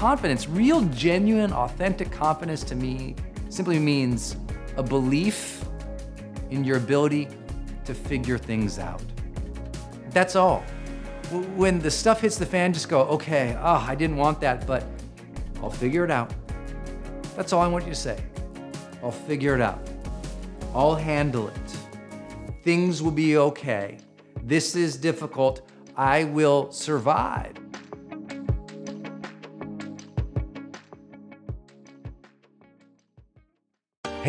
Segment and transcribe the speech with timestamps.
[0.00, 3.14] confidence, real, genuine, authentic confidence to me
[3.50, 4.34] simply means
[4.78, 5.62] a belief
[6.48, 7.28] in your ability
[7.84, 9.02] to figure things out.
[10.08, 10.60] That's all.
[11.54, 14.86] When the stuff hits the fan, just go, okay, oh, I didn't want that, but
[15.62, 16.32] I'll figure it out.
[17.36, 18.24] That's all I want you to say.
[19.02, 19.86] I'll figure it out.
[20.72, 21.76] I'll handle it.
[22.64, 23.98] Things will be okay.
[24.44, 25.70] This is difficult.
[25.94, 27.59] I will survive.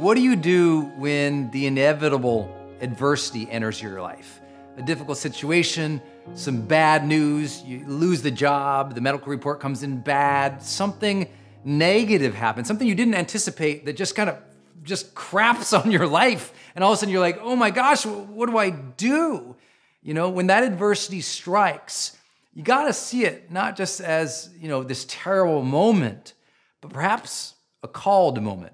[0.00, 2.50] What do you do when the inevitable
[2.80, 4.40] adversity enters your life?
[4.78, 6.00] A difficult situation,
[6.32, 11.28] some bad news, you lose the job, the medical report comes in bad, something
[11.66, 14.38] negative happens, something you didn't anticipate that just kind of
[14.84, 16.54] just craps on your life.
[16.74, 19.54] And all of a sudden you're like, oh my gosh, what do I do?
[20.02, 22.16] You know, when that adversity strikes,
[22.54, 26.32] you got to see it not just as, you know, this terrible moment,
[26.80, 28.72] but perhaps a called moment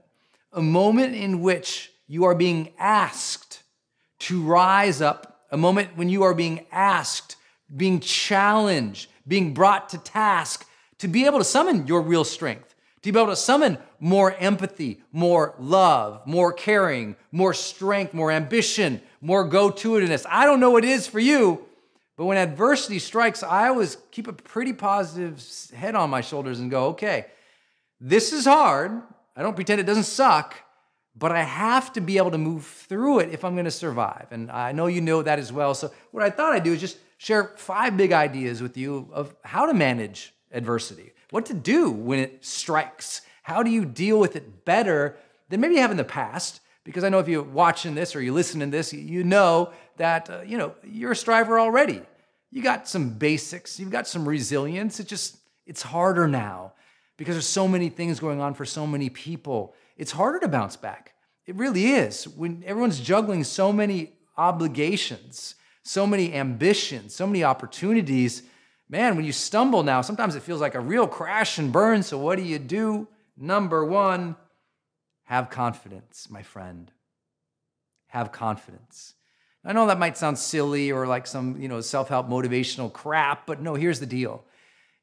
[0.57, 3.63] a moment in which you are being asked
[4.19, 7.37] to rise up, a moment when you are being asked,
[7.77, 10.67] being challenged, being brought to task
[10.99, 15.03] to be able to summon your real strength, to be able to summon more empathy,
[15.13, 20.25] more love, more caring, more strength, more ambition, more go to itiveness.
[20.29, 21.67] I don't know what it is for you,
[22.17, 25.45] but when adversity strikes, I always keep a pretty positive
[25.75, 27.27] head on my shoulders and go, okay,
[28.01, 29.03] this is hard.
[29.37, 30.57] I don't pretend it doesn't suck,
[31.15, 34.29] but I have to be able to move through it if I'm to survive.
[34.31, 35.75] And I know you know that as well.
[35.75, 39.35] So, what I thought I'd do is just share five big ideas with you of
[39.45, 44.37] how to manage adversity, what to do when it strikes, how do you deal with
[44.37, 45.17] it better
[45.49, 46.61] than maybe you have in the past.
[46.85, 50.31] Because I know if you're watching this or you're listening to this, you know that
[50.31, 52.01] uh, you know you're a striver already.
[52.53, 55.01] You got some basics, you've got some resilience.
[55.01, 55.37] It just
[55.67, 56.75] it's harder now
[57.17, 59.75] because there's so many things going on for so many people.
[59.97, 61.15] It's harder to bounce back.
[61.47, 62.27] It really is.
[62.29, 68.43] When everyone's juggling so many obligations, so many ambitions, so many opportunities,
[68.89, 72.03] man, when you stumble now, sometimes it feels like a real crash and burn.
[72.03, 73.09] So, what do you do?
[73.37, 74.37] Number one,
[75.25, 76.91] have confidence, my friend.
[78.09, 79.15] Have confidence.
[79.65, 83.61] I know that might sound silly or like some, you know, self-help motivational crap, but
[83.61, 84.45] no, here's the deal.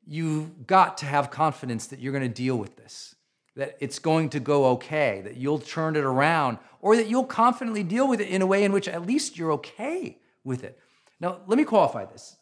[0.05, 3.15] You've got to have confidence that you're going to deal with this,
[3.55, 7.83] that it's going to go okay, that you'll turn it around, or that you'll confidently
[7.83, 10.77] deal with it in a way in which at least you're okay with it.
[11.19, 12.35] Now, let me qualify this.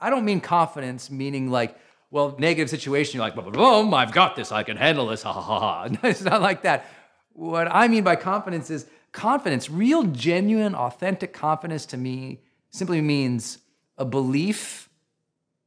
[0.00, 1.76] I don't mean confidence meaning like,
[2.10, 5.32] well, negative situation, you're like, boom, boom, I've got this, I can handle this, ha
[5.32, 5.88] ha ha.
[6.04, 6.86] It's not like that.
[7.32, 13.58] What I mean by confidence is confidence, real, genuine, authentic confidence to me simply means
[13.96, 14.88] a belief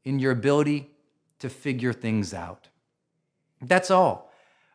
[0.04, 0.91] in your ability
[1.42, 2.70] to figure things out.
[3.62, 4.32] That's all.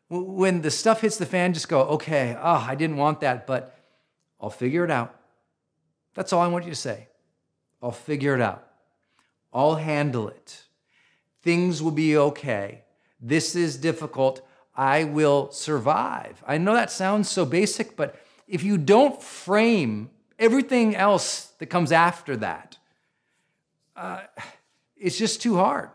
[0.08, 3.76] When the stuff hits the fan, just go, okay, oh, I didn't want that, but
[4.40, 5.18] I'll figure it out.
[6.14, 7.08] That's all I want you to say.
[7.82, 8.66] I'll figure it out.
[9.52, 10.64] I'll handle it.
[11.42, 12.82] Things will be okay.
[13.20, 14.46] This is difficult.
[14.74, 16.42] I will survive.
[16.46, 21.92] I know that sounds so basic, but if you don't frame everything else that comes
[21.92, 22.76] after that,
[23.96, 24.22] uh,
[24.96, 25.90] it's just too hard.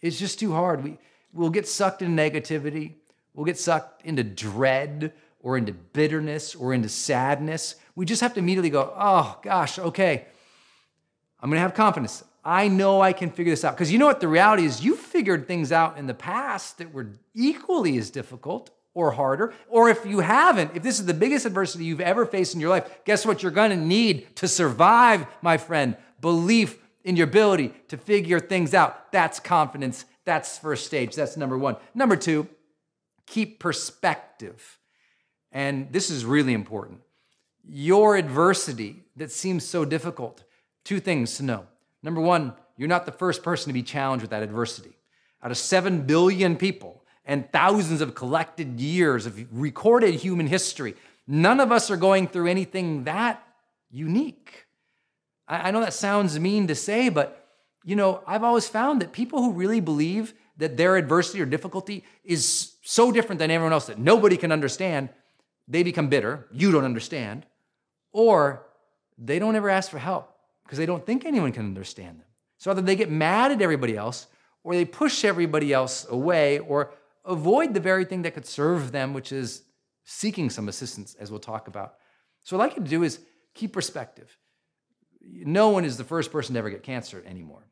[0.00, 0.84] It's just too hard.
[0.84, 0.98] We,
[1.32, 2.94] we'll get sucked into negativity.
[3.34, 7.76] We'll get sucked into dread or into bitterness or into sadness.
[7.94, 10.26] We just have to immediately go, oh gosh, okay,
[11.40, 12.24] I'm gonna have confidence.
[12.44, 13.74] I know I can figure this out.
[13.74, 14.20] Because you know what?
[14.20, 18.70] The reality is, you figured things out in the past that were equally as difficult
[18.94, 19.52] or harder.
[19.68, 22.70] Or if you haven't, if this is the biggest adversity you've ever faced in your
[22.70, 25.96] life, guess what you're gonna need to survive, my friend?
[26.20, 29.12] Belief in your ability to figure things out.
[29.12, 30.04] That's confidence.
[30.24, 31.14] That's first stage.
[31.14, 31.76] That's number one.
[31.94, 32.48] Number two,
[33.26, 34.78] keep perspective.
[35.52, 37.00] And this is really important.
[37.64, 40.44] Your adversity that seems so difficult,
[40.84, 41.66] two things to know.
[42.02, 44.96] Number one, you're not the first person to be challenged with that adversity.
[45.42, 46.98] Out of 7 billion people,
[47.28, 50.96] and thousands of collected years of recorded human history.
[51.26, 53.46] None of us are going through anything that
[53.90, 54.64] unique.
[55.48, 57.46] I, know that sounds mean to say, but
[57.84, 62.04] you know, I've always found that people who really believe that their adversity or difficulty
[62.24, 65.08] is so different than everyone else that nobody can understand,
[65.66, 66.46] they become bitter.
[66.52, 67.46] You don't understand.
[68.12, 68.66] Or
[69.16, 70.34] they don't ever ask for help
[70.64, 72.26] because they don't think anyone can understand them.
[72.58, 74.26] So either they get mad at everybody else,
[74.64, 76.92] or they push everybody else away, or
[77.24, 79.62] avoid the very thing that could serve them, which is
[80.04, 81.94] seeking some assistance, as we'll talk about.
[82.42, 83.20] So, what I'd like you to do is
[83.54, 84.36] keep perspective.
[85.20, 87.68] No one is the first person to ever get cancer anymore.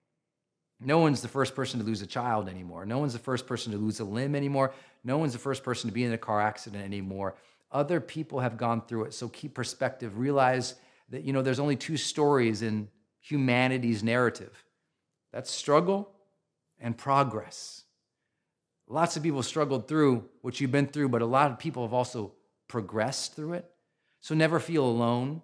[0.79, 2.85] No one's the first person to lose a child anymore.
[2.85, 4.75] No one's the first person to lose a limb anymore.
[5.05, 7.37] No one's the first person to be in a car accident anymore.
[7.73, 9.15] Other people have gone through it.
[9.15, 10.19] So keep perspective.
[10.19, 10.75] Realize
[11.11, 12.89] that you know there's only two stories in
[13.21, 14.65] humanity's narrative.
[15.33, 16.11] That's struggle
[16.79, 17.85] and progress.
[18.89, 21.95] Lots of people struggled through what you've been through, but a lot of people have
[21.95, 22.35] also
[22.69, 23.71] progressed through it.
[24.21, 25.43] So never feel alone.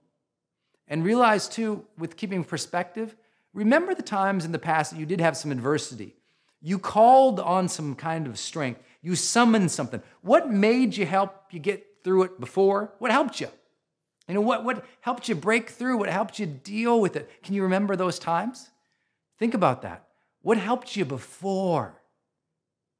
[0.92, 3.16] And realize too, with keeping perspective,
[3.54, 6.16] remember the times in the past that you did have some adversity.
[6.60, 8.82] You called on some kind of strength.
[9.00, 10.02] You summoned something.
[10.20, 12.92] What made you help you get through it before?
[12.98, 13.48] What helped you?
[14.28, 15.96] You know, what, what helped you break through?
[15.96, 17.42] What helped you deal with it?
[17.42, 18.68] Can you remember those times?
[19.38, 20.08] Think about that.
[20.42, 22.02] What helped you before?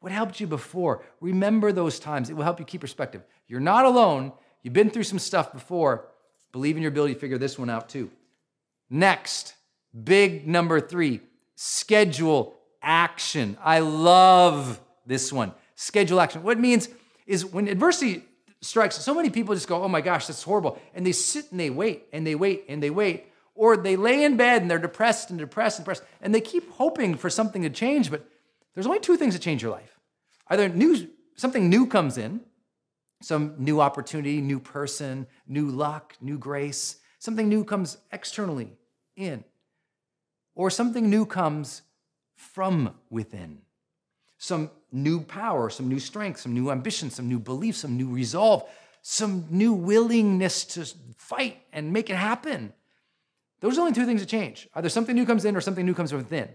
[0.01, 1.05] What helped you before?
[1.21, 2.31] Remember those times.
[2.31, 3.23] It will help you keep perspective.
[3.49, 4.33] You're not alone.
[4.63, 6.09] You've been through some stuff before.
[6.53, 8.11] Believe in your ability to figure this one out too.
[8.91, 9.55] Next,
[10.05, 11.21] big number three
[11.55, 13.57] schedule action.
[13.63, 15.53] I love this one.
[15.77, 16.43] Schedule action.
[16.43, 16.89] What it means
[17.27, 18.25] is when adversity
[18.61, 20.81] strikes, so many people just go, oh my gosh, that's horrible.
[20.95, 23.27] And they sit and they wait and they wait and they wait.
[23.55, 26.03] Or they lay in bed and they're depressed and depressed and depressed.
[26.21, 28.27] And they keep hoping for something to change, but
[28.75, 29.99] there's only two things that change your life.
[30.49, 32.41] Either new, something new comes in,
[33.23, 38.73] some new opportunity, new person, new luck, new grace, something new comes externally
[39.17, 39.45] in,
[40.55, 41.83] or something new comes
[42.35, 43.59] from within.
[44.39, 48.69] Some new power, some new strength, some new ambition, some new belief, some new resolve,
[49.03, 50.85] some new willingness to
[51.17, 52.73] fight and make it happen.
[53.61, 54.69] Those are only two things that change.
[54.75, 56.49] Either something new comes in or something new comes from within.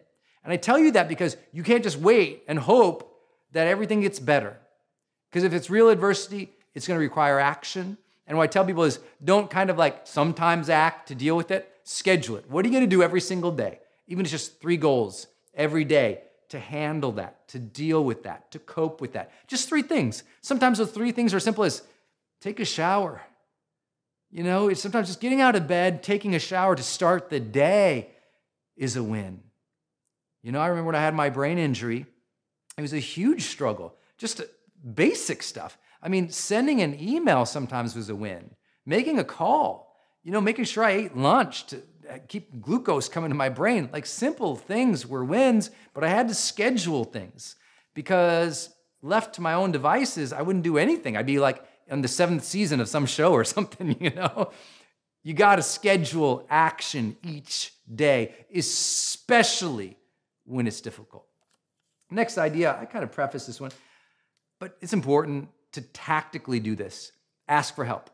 [0.44, 3.18] And I tell you that because you can't just wait and hope
[3.54, 4.58] that everything gets better.
[5.30, 7.98] Because if it's real adversity, it's going to require action.
[8.28, 11.50] And what I tell people is don't kind of like sometimes act to deal with
[11.50, 12.48] it, schedule it.
[12.48, 13.80] What are you going to do every single day?
[14.08, 18.52] Even if it's just three goals every day to handle that, to deal with that,
[18.52, 19.32] to cope with that.
[19.48, 20.24] Just three things.
[20.42, 21.82] Sometimes those three things are simple as
[22.42, 23.24] take a shower.
[24.30, 27.40] You know, it's sometimes just getting out of bed, taking a shower to start the
[27.40, 28.12] day
[28.76, 29.42] is a win.
[30.44, 32.06] You know, I remember when I had my brain injury,
[32.78, 34.42] it was a huge struggle, just
[34.94, 35.76] basic stuff.
[36.02, 38.52] I mean, sending an email sometimes was a win,
[38.86, 41.78] making a call, you know, making sure I ate lunch to
[42.10, 43.90] uh, keep glucose coming to my brain.
[43.92, 47.56] Like simple things were wins, but I had to schedule things
[47.94, 48.70] because
[49.02, 51.18] left to my own devices, I wouldn't do anything.
[51.18, 54.52] I'd be like in the seventh season of some show or something, you know?
[55.24, 59.98] You got to schedule action each day, especially
[60.46, 61.26] when it's difficult.
[62.10, 63.72] Next idea, I kind of preface this one,
[64.60, 67.12] but it's important to tactically do this.
[67.48, 68.10] Ask for help.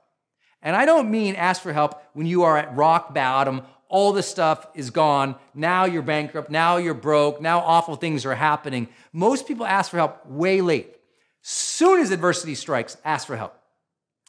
[0.62, 4.24] And I don't mean ask for help when you are at rock bottom, all the
[4.24, 8.88] stuff is gone, now you're bankrupt, now you're broke, now awful things are happening.
[9.12, 10.96] Most people ask for help way late.
[11.42, 13.54] Soon as adversity strikes, ask for help.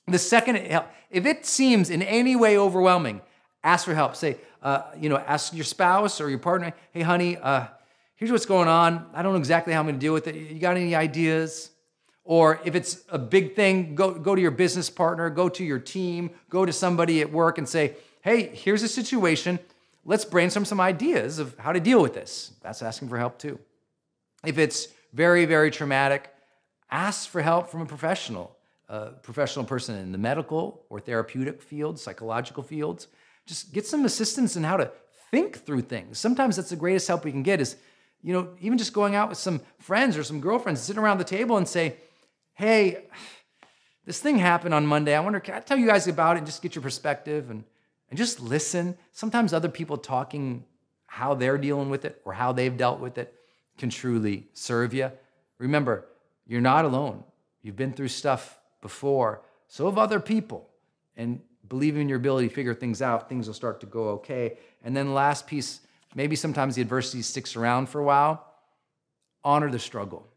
[0.07, 0.57] The second
[1.11, 3.23] if it seems in any way overwhelming,
[3.63, 4.17] ask for help.
[4.17, 7.69] Say, uh, you know, ask your spouse or your partner, hey, honey, uh,
[8.17, 9.07] here's what's going on.
[9.15, 10.35] I don't know exactly how I'm going to deal with it.
[10.35, 11.71] You got any ideas?
[12.25, 15.79] Or if it's a big thing, go, go to your business partner, go to your
[15.79, 19.59] team, go to somebody at work and say, hey, here's a situation.
[20.07, 22.53] Let's brainstorm some ideas of how to deal with this.
[22.63, 23.59] That's asking for help too.
[24.45, 26.33] If it's very, very traumatic,
[26.91, 28.57] ask for help from a professional,
[28.89, 33.09] a professional person in the medical or therapeutic fields, psychological fields.
[33.47, 34.91] Just get some assistance in how to
[35.31, 36.19] think through things.
[36.19, 37.77] Sometimes that's the greatest help we can get is,
[38.23, 41.25] you know, even just going out with some friends or some girlfriends, sitting around the
[41.25, 41.97] table and say,
[42.55, 43.05] hey,
[44.07, 45.15] this thing happened on Monday.
[45.15, 47.65] I wonder, can I tell you guys about it and just get your perspective and,
[48.11, 48.97] and just listen?
[49.13, 50.65] Sometimes other people talking
[51.07, 53.35] how they're dealing with it or how they've dealt with it
[53.79, 55.11] can truly serve you.
[55.59, 56.07] Remember,
[56.47, 57.25] you're not alone.
[57.63, 59.43] You've been through stuff before.
[59.69, 60.69] So have other people.
[61.17, 64.59] And believe in your ability to figure things out, things will start to go okay.
[64.83, 65.81] And then the last piece,
[66.15, 68.45] maybe sometimes the adversity sticks around for a while.
[69.45, 70.29] Honor the struggle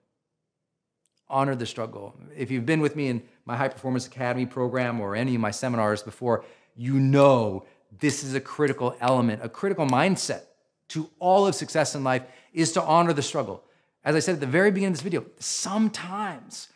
[1.30, 2.16] honor the struggle.
[2.36, 5.52] If you've been with me in my High Performance Academy program or any of my
[5.52, 7.66] seminars before, you know
[8.00, 10.42] this is a critical element, a critical mindset
[10.90, 13.64] to all of success in life is to honor the struggle.
[14.04, 16.70] As I said at the very beginning of this video, sometimes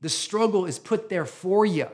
[0.00, 1.88] the struggle is put there for you.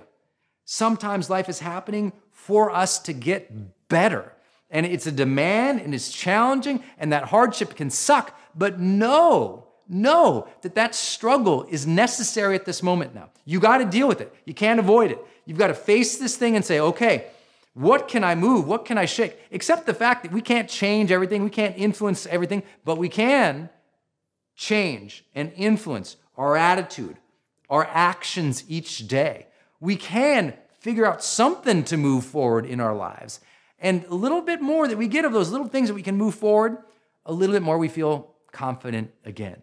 [0.65, 4.33] Sometimes life is happening for us to get better.
[4.71, 10.49] And it's a demand and it's challenging and that hardship can suck, but know know
[10.63, 13.31] that that struggle is necessary at this moment now.
[13.45, 14.35] You got to deal with it.
[14.45, 15.19] You can't avoid it.
[15.47, 17.27] You've got to face this thing and say, okay,
[17.75, 18.67] what can I move?
[18.67, 19.39] What can I shake?
[19.51, 23.71] Except the fact that we can't change everything, we can't influence everything, but we can
[24.57, 27.17] change and influence our attitude,
[27.71, 29.47] our actions each day.
[29.81, 33.41] We can figure out something to move forward in our lives.
[33.79, 36.17] And a little bit more that we get of those little things that we can
[36.17, 36.79] move forward,
[37.25, 39.63] a little bit more we feel confident again.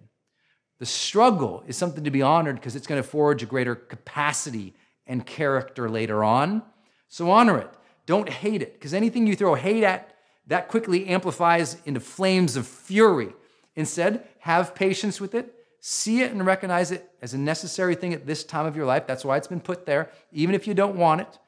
[0.79, 4.73] The struggle is something to be honored because it's going to forge a greater capacity
[5.07, 6.63] and character later on.
[7.07, 7.69] So honor it.
[8.05, 10.11] Don't hate it because anything you throw hate at,
[10.47, 13.33] that quickly amplifies into flames of fury.
[13.75, 15.53] Instead, have patience with it.
[15.79, 19.07] See it and recognize it as a necessary thing at this time of your life.
[19.07, 21.39] That's why it's been put there, even if you don't want it.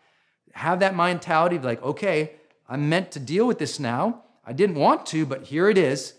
[0.53, 2.31] Have that mentality of like, okay,
[2.67, 4.23] I'm meant to deal with this now.
[4.45, 6.13] I didn't want to, but here it is.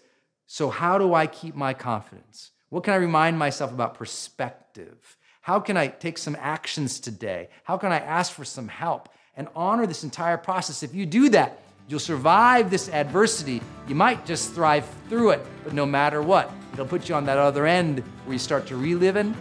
[0.47, 2.53] So, how do I keep my confidence?
[2.71, 5.17] What can I remind myself about perspective?
[5.41, 7.49] How can I take some actions today?
[7.65, 9.09] How can I ask for some help
[9.39, 10.83] and honor this entire process?
[10.83, 13.63] If you do that, you'll survive this adversity.
[13.87, 17.39] You might just thrive through it, but no matter what, it'll put you on that
[17.39, 19.35] other end where you start to relive in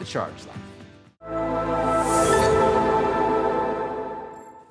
[0.00, 0.56] the charged life.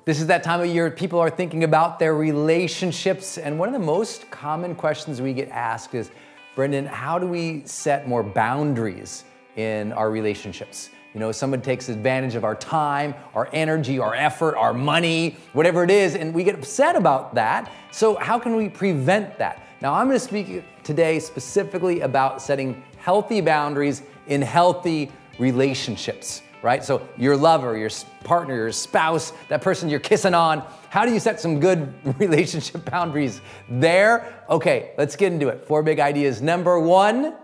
[0.04, 3.72] This is that time of year people are thinking about their relationships, and one of
[3.72, 6.10] the most common questions we get asked is,
[6.54, 9.24] Brendon, how do we set more boundaries
[9.56, 10.90] in our relationships?
[11.14, 15.82] You know, someone takes advantage of our time, our energy, our effort, our money, whatever
[15.82, 17.70] it is, and we get upset about that.
[17.90, 19.62] So, how can we prevent that?
[19.80, 26.84] Now, I'm going to speak today specifically about setting healthy boundaries in healthy relationships, right?
[26.84, 27.90] So your lover, your
[28.24, 32.84] partner, your spouse, that person you're kissing on, how do you set some good relationship
[32.90, 34.44] boundaries there?
[34.48, 35.64] Okay, let's get into it.
[35.64, 36.40] Four big ideas.
[36.40, 37.34] Number one,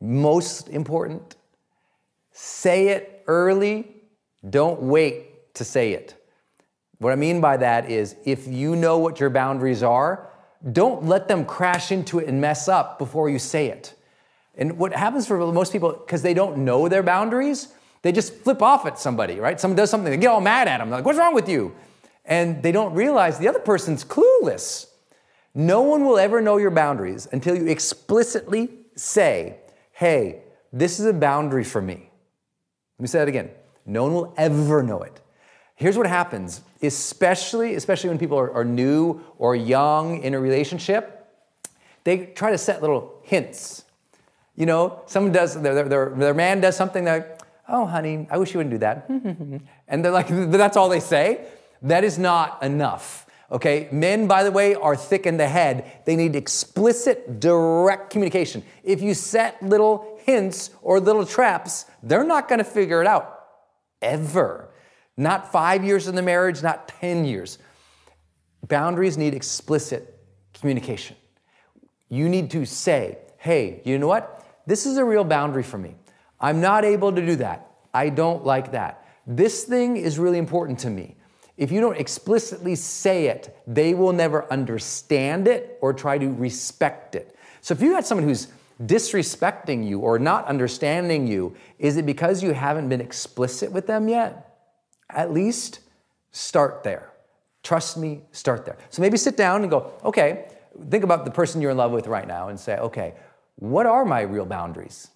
[0.00, 1.36] most important,
[2.32, 3.86] say it early,
[4.48, 6.16] don't wait to say it.
[6.98, 10.28] What I mean by that is if you know what your boundaries are,
[10.72, 13.94] don't let them crash into it and mess up before you say it.
[14.56, 17.68] And what happens for most people, because they don't know their boundaries,
[18.02, 19.60] they just flip off at somebody, right?
[19.60, 20.88] Someone does something, they get all mad at them.
[20.88, 21.74] They're like, what's wrong with you?
[22.24, 24.86] And they don't realize the other person's clueless.
[25.54, 29.56] No one will ever know your boundaries until you explicitly say,
[29.92, 30.42] hey,
[30.72, 31.94] this is a boundary for me.
[31.94, 33.50] Let me say that again.
[33.84, 35.20] No one will ever know it.
[35.74, 41.26] Here's what happens, especially, especially when people are, are new or young in a relationship,
[42.04, 43.84] they try to set little hints.
[44.56, 47.39] You know, someone does, their, their, their man does something, they're like,
[47.70, 49.08] oh, honey, I wish you wouldn't do that.
[49.88, 51.46] and they're like, that's all they say.
[51.82, 53.26] That is not enough.
[53.52, 56.02] Okay, men, by the way, are thick in the head.
[56.04, 58.62] They need explicit, direct communication.
[58.84, 63.44] If you set little hints or little traps, they're not gonna figure it out
[64.00, 64.70] ever.
[65.16, 67.58] Not five years in the marriage, not 10 years.
[68.68, 70.18] Boundaries need explicit
[70.54, 71.16] communication.
[72.08, 74.44] You need to say, hey, you know what?
[74.66, 75.96] This is a real boundary for me.
[76.40, 77.70] I'm not able to do that.
[77.92, 79.06] I don't like that.
[79.26, 81.16] This thing is really important to me.
[81.56, 87.14] If you don't explicitly say it, they will never understand it or try to respect
[87.14, 87.36] it.
[87.60, 88.48] So if you got someone who's
[88.82, 94.08] disrespecting you or not understanding you, is it because you haven't been explicit with them
[94.08, 94.56] yet?
[95.10, 95.80] At least
[96.30, 97.12] start there.
[97.62, 98.78] Trust me, start there.
[98.88, 100.48] So maybe sit down and go, okay,
[100.88, 103.14] think about the person you're in love with right now and say, okay,
[103.56, 105.08] what are my real boundaries?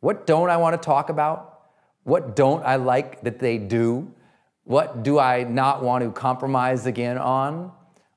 [0.00, 1.60] What don't I want to talk about?
[2.04, 4.12] What don't I like that they do?
[4.64, 7.72] What do I not want to compromise again on?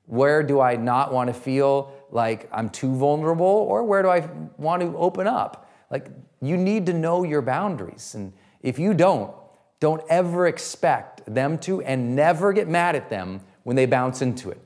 [0.06, 3.46] Where do I not want to feel like I'm too vulnerable?
[3.46, 5.70] Or where do I want to open up?
[5.90, 6.08] Like,
[6.40, 8.14] you need to know your boundaries.
[8.14, 9.32] And if you don't,
[9.80, 14.50] don't ever expect them to and never get mad at them when they bounce into
[14.50, 14.60] it.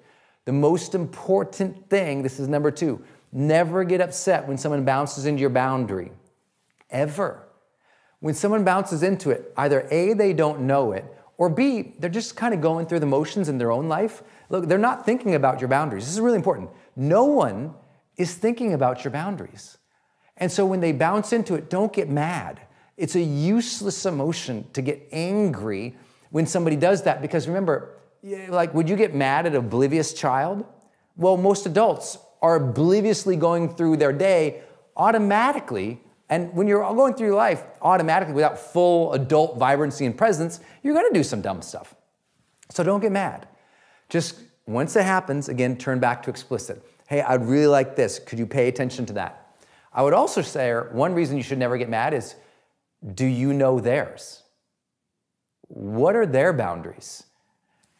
[0.44, 3.02] The most important thing, this is number two,
[3.32, 6.12] never get upset when someone bounces into your boundary.
[6.90, 7.48] Ever.
[8.20, 11.04] When someone bounces into it, either A, they don't know it,
[11.38, 14.22] or B, they're just kind of going through the motions in their own life.
[14.48, 16.04] Look, they're not thinking about your boundaries.
[16.04, 16.70] This is really important.
[16.94, 17.74] No one
[18.16, 19.76] is thinking about your boundaries.
[20.38, 22.60] And so when they bounce into it, don't get mad.
[22.96, 25.96] It's a useless emotion to get angry
[26.30, 27.98] when somebody does that because remember,
[28.48, 30.64] like, would you get mad at an oblivious child?
[31.16, 34.62] Well, most adults are obliviously going through their day
[34.96, 36.00] automatically.
[36.28, 40.94] And when you're all going through life automatically without full adult vibrancy and presence, you're
[40.94, 41.94] gonna do some dumb stuff.
[42.70, 43.46] So don't get mad.
[44.08, 46.84] Just once it happens, again, turn back to explicit.
[47.06, 48.18] Hey, I'd really like this.
[48.18, 49.56] Could you pay attention to that?
[49.92, 52.34] I would also say one reason you should never get mad is
[53.14, 54.42] do you know theirs?
[55.68, 57.24] What are their boundaries?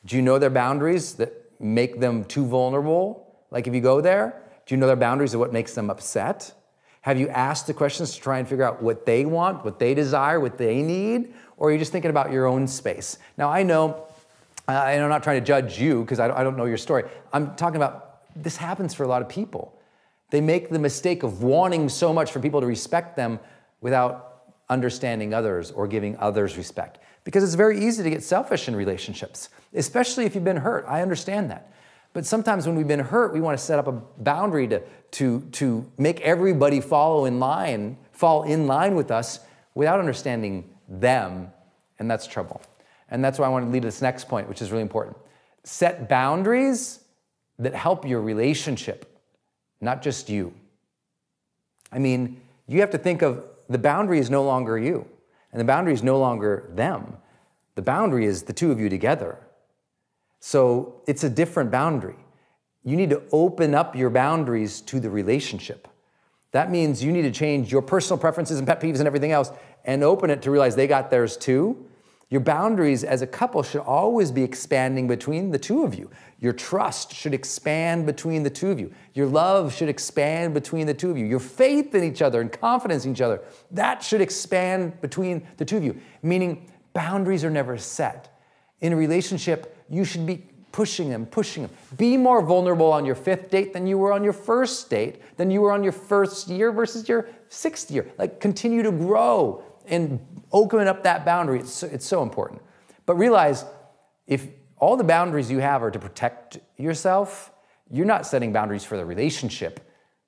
[0.04, 3.36] Do you know their boundaries that make them too vulnerable?
[3.50, 6.52] Like if you go there, do you know their boundaries of what makes them upset?
[7.06, 9.94] Have you asked the questions to try and figure out what they want, what they
[9.94, 11.32] desire, what they need?
[11.56, 13.18] Or are you just thinking about your own space?
[13.38, 14.08] Now, I know,
[14.66, 17.04] and I'm not trying to judge you because I don't know your story.
[17.32, 19.78] I'm talking about this happens for a lot of people.
[20.30, 23.38] They make the mistake of wanting so much for people to respect them
[23.80, 26.98] without understanding others or giving others respect.
[27.22, 30.84] Because it's very easy to get selfish in relationships, especially if you've been hurt.
[30.88, 31.72] I understand that.
[32.16, 34.82] But sometimes when we've been hurt, we want to set up a boundary to,
[35.16, 39.40] to, to make everybody follow in line, fall in line with us
[39.74, 41.50] without understanding them,
[41.98, 42.60] and that's trouble.
[43.08, 45.16] And that's why I want to lead to this next point, which is really important.
[45.64, 47.00] Set boundaries
[47.58, 49.18] that help your relationship,
[49.80, 50.52] not just you.
[51.90, 55.06] I mean, you have to think of the boundary is no longer you,
[55.50, 57.16] and the boundary is no longer them.
[57.74, 59.38] The boundary is the two of you together.
[60.40, 62.16] So it's a different boundary.
[62.86, 65.86] You need to open up your boundaries to the relationship.
[66.52, 69.50] That means you need to change your personal preferences and pet peeves and everything else
[69.84, 71.86] and open it to realize they got theirs too
[72.28, 76.10] your boundaries as a couple should always be expanding between the two of you.
[76.40, 78.92] Your trust should expand between the two of you.
[79.14, 81.24] Your love should expand between the two of you.
[81.24, 85.64] Your faith in each other and confidence in each other, that should expand between the
[85.64, 86.00] two of you.
[86.20, 88.36] Meaning, boundaries are never set.
[88.80, 91.72] In a relationship, you should be pushing them, pushing them.
[91.96, 95.50] Be more vulnerable on your fifth date than you were on your first date, than
[95.50, 98.12] you were on your first year versus your sixth year.
[98.18, 100.20] Like continue to grow and
[100.52, 101.60] open up that boundary.
[101.60, 102.60] It's so, it's so important.
[103.06, 103.64] But realize
[104.26, 107.50] if all the boundaries you have are to protect yourself,
[107.90, 109.80] you're not setting boundaries for the relationship.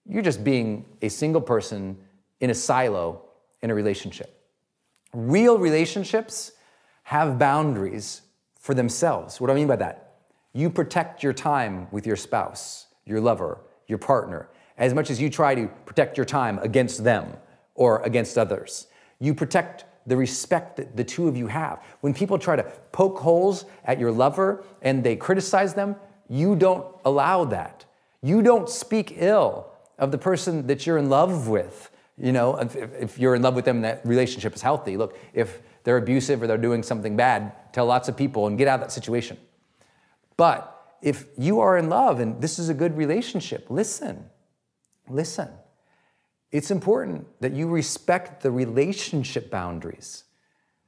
[0.06, 1.98] You're just being a single person
[2.40, 3.20] in a silo
[3.60, 4.42] in a relationship.
[5.12, 6.52] Real relationships
[7.02, 8.22] have boundaries
[8.58, 9.42] for themselves.
[9.42, 10.07] What do I mean by that?
[10.58, 15.30] You protect your time with your spouse, your lover, your partner, as much as you
[15.30, 17.36] try to protect your time against them
[17.76, 18.88] or against others.
[19.20, 21.80] You protect the respect that the two of you have.
[22.00, 25.94] When people try to poke holes at your lover and they criticize them,
[26.28, 27.84] you don't allow that.
[28.20, 31.88] You don't speak ill of the person that you're in love with.
[32.20, 34.96] You know, if, if you're in love with them, that relationship is healthy.
[34.96, 38.66] Look, if they're abusive or they're doing something bad, tell lots of people and get
[38.66, 39.38] out of that situation.
[40.38, 44.24] But if you are in love and this is a good relationship, listen,
[45.06, 45.50] listen.
[46.50, 50.24] It's important that you respect the relationship boundaries,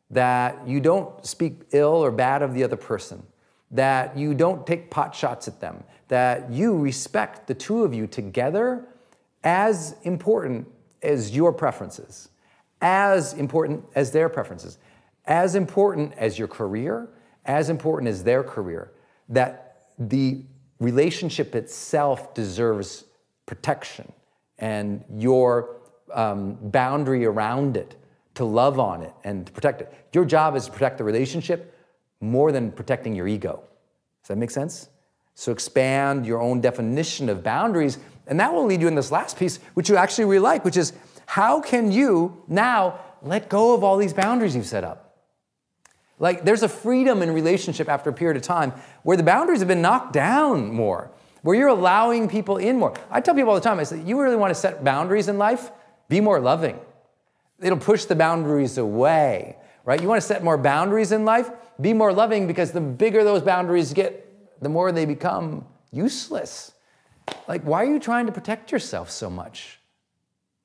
[0.09, 3.23] that you don't speak ill or bad of the other person,
[3.71, 8.07] that you don't take pot shots at them, that you respect the two of you
[8.07, 8.87] together
[9.45, 10.67] as important
[11.03, 12.31] as your preferences,
[12.81, 14.79] as important as their preferences
[15.31, 17.09] as important as your career,
[17.45, 18.91] as important as their career,
[19.31, 20.45] that the
[20.79, 23.05] relationship itself deserves
[23.47, 24.13] protection
[24.59, 25.77] and your
[26.13, 27.97] um, boundary around it
[28.35, 29.93] to love on it and to protect it.
[30.13, 31.77] Your job is to protect the relationship
[32.21, 33.63] more than protecting your ego.
[34.23, 34.89] Does that make sense?
[35.35, 39.39] So expand your own definition of boundaries, and that will lead you in this last
[39.39, 40.93] piece, which you actually really like, which is
[41.27, 45.10] how can you now let go of all these boundaries you've set up?
[46.21, 49.69] Like there's a freedom in relationship after a period of time where the boundaries have
[49.69, 51.11] been knocked down more,
[51.43, 52.95] where you're allowing people in more.
[53.11, 55.39] I tell people all the time, I say, you really want to set boundaries in
[55.39, 55.73] life?
[56.09, 56.79] Be more loving.
[57.59, 60.01] It'll push the boundaries away, right?
[60.01, 61.51] You want to set more boundaries in life?
[61.81, 66.73] Be more loving because the bigger those boundaries get, the more they become useless.
[67.49, 69.81] Like, why are you trying to protect yourself so much?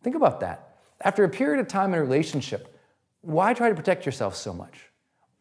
[0.03, 0.77] Think about that.
[0.99, 2.77] After a period of time in a relationship,
[3.21, 4.84] why try to protect yourself so much?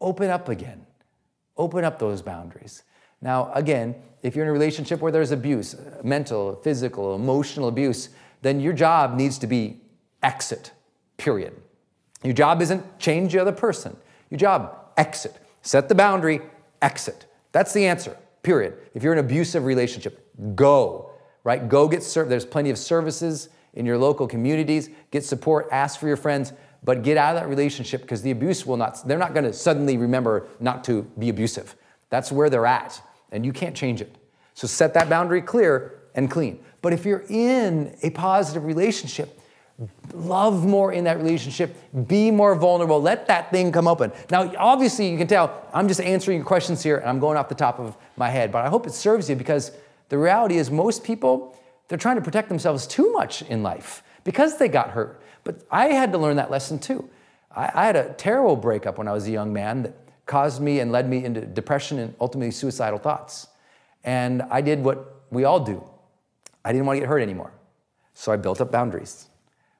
[0.01, 0.85] Open up again.
[1.57, 2.83] Open up those boundaries.
[3.21, 8.09] Now, again, if you're in a relationship where there's abuse, mental, physical, emotional abuse,
[8.41, 9.81] then your job needs to be
[10.21, 10.71] exit,
[11.17, 11.53] period.
[12.23, 13.95] Your job isn't change the other person.
[14.29, 15.37] Your job, exit.
[15.61, 16.41] Set the boundary,
[16.81, 17.25] exit.
[17.51, 18.75] That's the answer, period.
[18.93, 21.11] If you're in an abusive relationship, go,
[21.43, 21.67] right?
[21.69, 22.29] Go get served.
[22.29, 24.89] There's plenty of services in your local communities.
[25.11, 26.53] Get support, ask for your friends
[26.85, 29.51] but get out of that relationship because the abuse will not, they're not going to
[29.51, 31.75] suddenly remember not to be abusive.
[32.09, 34.15] That's where they're at, and you can't change it.
[34.53, 36.63] So set that boundary clear and clean.
[36.81, 39.41] But if you're in a positive relationship,
[40.13, 41.75] love more in that relationship,
[42.07, 44.11] be more vulnerable, let that thing come open.
[44.29, 47.49] Now, obviously, you can tell I'm just answering your questions here and I'm going off
[47.49, 49.71] the top of my head, but I hope it serves you because
[50.09, 54.57] the reality is most people, they're trying to protect themselves too much in life because
[54.57, 55.19] they got hurt.
[55.45, 57.09] But I had to learn that lesson too.
[57.55, 60.81] I, I had a terrible breakup when I was a young man that caused me
[60.81, 63.47] and led me into depression and ultimately suicidal thoughts.
[64.03, 65.81] And I did what we all do.
[66.65, 67.53] I didn't want to get hurt anymore.
[68.13, 69.27] So I built up boundaries.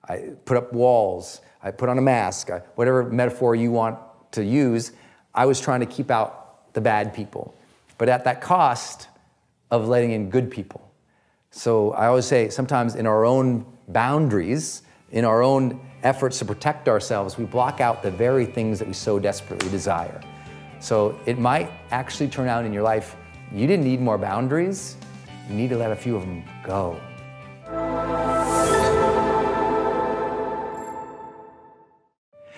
[0.08, 1.41] I put up walls.
[1.62, 2.51] I put on a mask.
[2.51, 3.97] I, whatever metaphor you want
[4.34, 4.91] to use,
[5.34, 7.56] I was trying to keep out the bad people,
[7.97, 9.08] but at that cost
[9.71, 10.91] of letting in good people.
[11.51, 14.82] So I always say sometimes in our own boundaries,
[15.15, 18.93] in our own efforts to protect ourselves, we block out the very things that we
[18.93, 20.21] so desperately desire.
[20.80, 23.15] So it might actually turn out in your life,
[23.51, 24.97] you didn't need more boundaries,
[25.49, 26.99] you need to let a few of them go.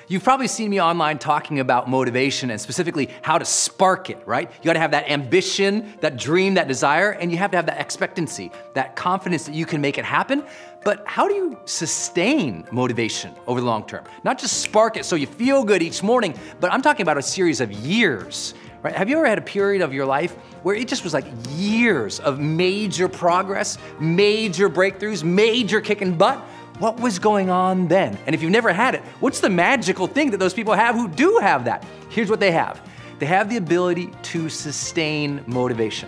[0.10, 4.50] You've probably seen me online talking about motivation and specifically how to spark it, right?
[4.50, 7.82] You gotta have that ambition, that dream, that desire, and you have to have that
[7.82, 10.46] expectancy, that confidence that you can make it happen.
[10.86, 14.06] But how do you sustain motivation over the long term?
[14.24, 17.22] Not just spark it so you feel good each morning, but I'm talking about a
[17.22, 18.96] series of years, right?
[18.96, 22.22] Have you ever had a period of your life where it just was like years
[22.22, 26.42] of major progress, major breakthroughs, major kicking butt?
[26.80, 28.16] What was going on then?
[28.28, 31.08] And if you've never had it, what's the magical thing that those people have who
[31.08, 31.84] do have that?
[32.10, 32.82] Here's what they have
[33.18, 36.08] they have the ability to sustain motivation.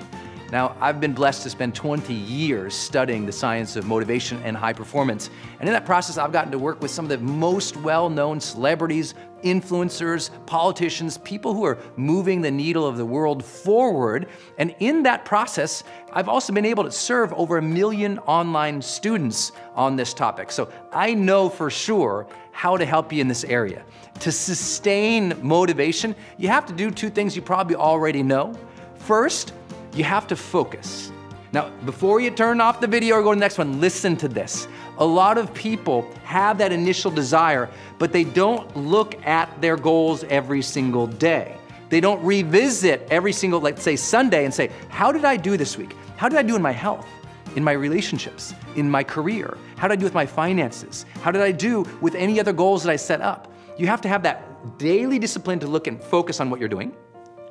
[0.52, 4.74] Now, I've been blessed to spend 20 years studying the science of motivation and high
[4.74, 5.32] performance.
[5.60, 8.40] And in that process, I've gotten to work with some of the most well known
[8.40, 14.28] celebrities, influencers, politicians, people who are moving the needle of the world forward.
[14.58, 19.52] And in that process, I've also been able to serve over a million online students
[19.76, 20.52] on this topic.
[20.52, 23.84] So I know for sure how to help you in this area.
[24.20, 28.54] To sustain motivation, you have to do two things you probably already know.
[28.96, 29.54] First,
[29.94, 31.12] you have to focus.
[31.52, 34.28] Now, before you turn off the video or go to the next one, listen to
[34.28, 34.68] this.
[35.00, 40.26] A lot of people have that initial desire, but they don't look at their goals
[40.26, 41.58] every single day.
[41.88, 45.78] They don't revisit every single, let's say, Sunday and say, How did I do this
[45.78, 45.96] week?
[46.18, 47.08] How did I do in my health?
[47.56, 49.58] In my relationships, in my career?
[49.78, 51.06] How did I do with my finances?
[51.22, 53.52] How did I do with any other goals that I set up?
[53.78, 56.94] You have to have that daily discipline to look and focus on what you're doing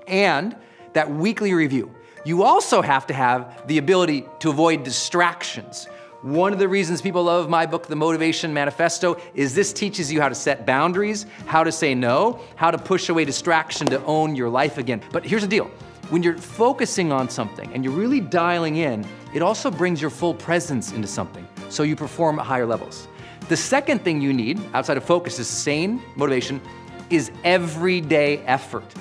[0.06, 0.54] and
[0.92, 1.94] that weekly review.
[2.24, 5.88] You also have to have the ability to avoid distractions.
[6.22, 10.20] One of the reasons people love my book, The Motivation Manifesto, is this teaches you
[10.20, 14.34] how to set boundaries, how to say no, how to push away distraction to own
[14.34, 15.00] your life again.
[15.12, 15.70] But here's the deal
[16.10, 20.34] when you're focusing on something and you're really dialing in, it also brings your full
[20.34, 23.06] presence into something, so you perform at higher levels.
[23.48, 26.60] The second thing you need outside of focus is sane motivation,
[27.10, 28.92] is everyday effort.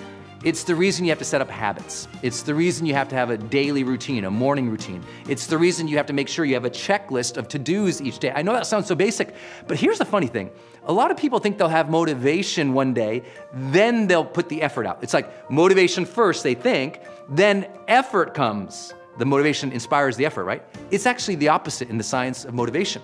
[0.43, 2.08] It's the reason you have to set up habits.
[2.21, 5.04] It's the reason you have to have a daily routine, a morning routine.
[5.28, 8.02] It's the reason you have to make sure you have a checklist of to dos
[8.02, 8.32] each day.
[8.36, 9.34] I know that sounds so basic,
[9.67, 10.52] but here's the funny thing
[10.86, 14.86] a lot of people think they'll have motivation one day, then they'll put the effort
[14.86, 15.00] out.
[15.02, 18.93] It's like motivation first, they think, then effort comes.
[19.17, 20.63] The motivation inspires the effort, right?
[20.91, 23.02] It's actually the opposite in the science of motivation.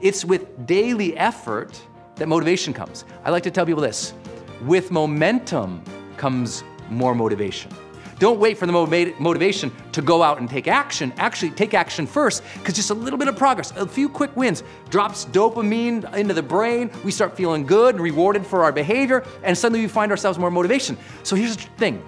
[0.00, 1.80] It's with daily effort
[2.16, 3.04] that motivation comes.
[3.24, 4.14] I like to tell people this
[4.62, 5.84] with momentum,
[6.22, 7.68] comes more motivation.
[8.20, 8.72] Don't wait for the
[9.18, 11.12] motivation to go out and take action.
[11.16, 14.62] Actually, take action first, because just a little bit of progress, a few quick wins,
[14.88, 16.92] drops dopamine into the brain.
[17.04, 20.52] We start feeling good and rewarded for our behavior, and suddenly we find ourselves more
[20.52, 20.96] motivation.
[21.24, 22.00] So here's the thing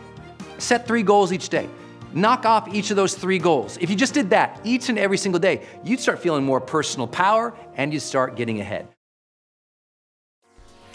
[0.59, 1.69] set three goals each day.
[2.13, 3.79] Knock off each of those three goals.
[3.81, 7.09] If you just did that each and every single day, you'd start feeling more personal
[7.09, 8.94] power and you'd start getting ahead.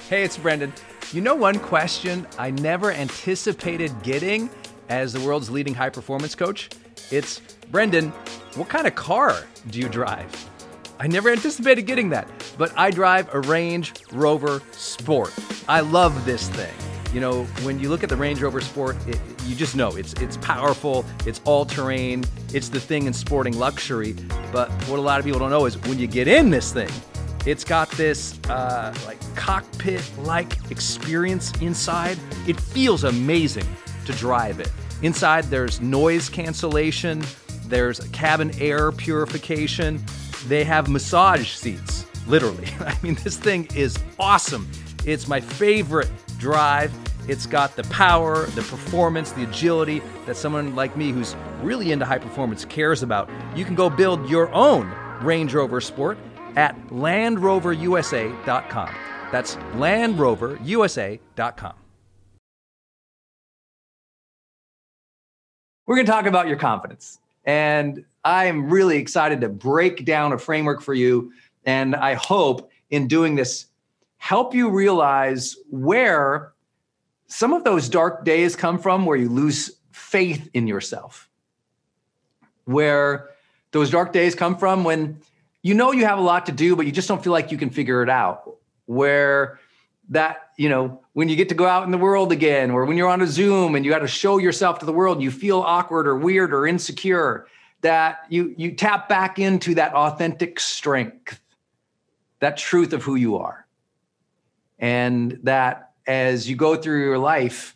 [0.10, 0.74] Hey, it's Brendon.
[1.14, 4.50] You know, one question I never anticipated getting
[4.90, 6.72] as the world's leading high performance coach?
[7.12, 8.10] It's Brendon,
[8.56, 10.50] what kind of car do you drive?
[11.00, 15.32] I never anticipated getting that, but I drive a Range Rover Sport.
[15.68, 16.74] I love this thing.
[17.14, 20.14] You know, when you look at the Range Rover Sport, it, you just know it's
[20.14, 24.16] it's powerful, it's all terrain, it's the thing in sporting luxury.
[24.52, 26.90] But what a lot of people don't know is when you get in this thing,
[27.50, 32.16] it's got this uh, like cockpit-like experience inside.
[32.48, 33.66] It feels amazing
[34.06, 34.72] to drive it.
[35.02, 37.24] Inside, there's noise cancellation.
[37.66, 40.04] There's cabin air purification.
[40.48, 42.68] They have massage seats, literally.
[42.82, 44.70] I mean, this thing is awesome.
[45.04, 46.94] It's my favorite drive.
[47.28, 52.06] It's got the power, the performance, the agility that someone like me who's really into
[52.06, 53.28] high performance cares about.
[53.56, 56.20] You can go build your own Range Rover Sport
[56.56, 58.96] at LandRoverUSA.com.
[59.32, 61.74] That's LandRoverUSA.com.
[65.86, 67.20] We're going to talk about your confidence.
[67.46, 71.34] And I am really excited to break down a framework for you.
[71.66, 73.66] And I hope in doing this,
[74.18, 76.54] help you realize where
[77.26, 81.28] some of those dark days come from, where you lose faith in yourself.
[82.66, 83.30] Where
[83.72, 85.20] those dark days come from when
[85.62, 87.58] you know you have a lot to do, but you just don't feel like you
[87.58, 88.58] can figure it out.
[88.86, 89.60] Where
[90.10, 92.98] that, you know, when you get to go out in the world again, or when
[92.98, 95.60] you're on a Zoom and you got to show yourself to the world, you feel
[95.60, 97.46] awkward or weird or insecure,
[97.82, 101.40] that you you tap back into that authentic strength,
[102.40, 103.66] that truth of who you are.
[104.80, 107.76] And that as you go through your life,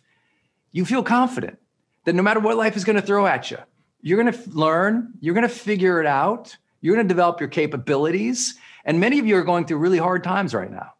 [0.72, 1.58] you feel confident
[2.04, 3.58] that no matter what life is going to throw at you,
[4.00, 7.48] you're going to learn, you're going to figure it out you're going to develop your
[7.48, 8.56] capabilities.
[8.84, 10.92] And many of you are going through really hard times right now.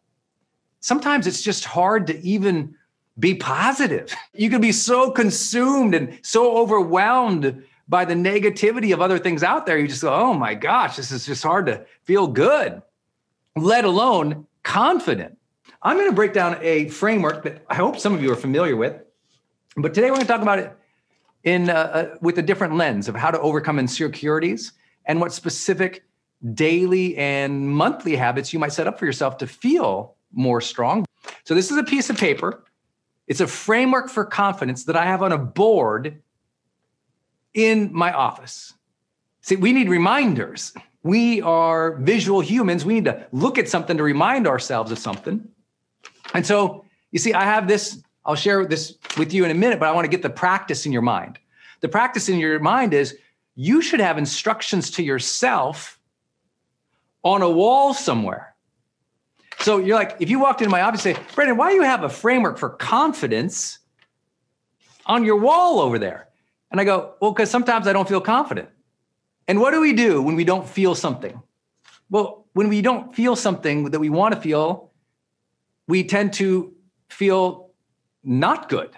[0.79, 2.73] Sometimes it's just hard to even
[3.19, 4.11] be positive.
[4.33, 9.67] You can be so consumed and so overwhelmed by the negativity of other things out
[9.67, 9.77] there.
[9.77, 12.81] You just go, oh my gosh, this is just hard to feel good,
[13.55, 15.37] let alone confident.
[15.83, 18.75] I'm going to break down a framework that I hope some of you are familiar
[18.75, 18.99] with.
[19.77, 20.75] But today we're going to talk about it
[21.43, 24.73] in uh, uh with a different lens of how to overcome insecurities
[25.05, 26.03] and what specific
[26.53, 31.05] daily and monthly habits you might set up for yourself to feel more strong.
[31.43, 32.63] So, this is a piece of paper.
[33.27, 36.21] It's a framework for confidence that I have on a board
[37.53, 38.73] in my office.
[39.41, 40.73] See, we need reminders.
[41.01, 42.83] We are visual humans.
[42.83, 45.47] We need to look at something to remind ourselves of something.
[46.33, 49.79] And so, You see, I have this, I'll share this with you in a minute,
[49.79, 51.39] but I want to get the practice in your mind.
[51.79, 53.17] The practice in your mind is
[53.55, 55.99] you should have instructions to yourself
[57.23, 58.55] on a wall somewhere.
[59.59, 61.83] So you're like, if you walked into my office and say, Brandon, why do you
[61.83, 63.79] have a framework for confidence
[65.05, 66.27] on your wall over there?
[66.69, 68.69] And I go, well, because sometimes I don't feel confident.
[69.47, 71.41] And what do we do when we don't feel something?
[72.09, 74.91] Well, when we don't feel something that we want to feel,
[75.87, 76.73] we tend to
[77.09, 77.71] feel
[78.23, 78.91] not good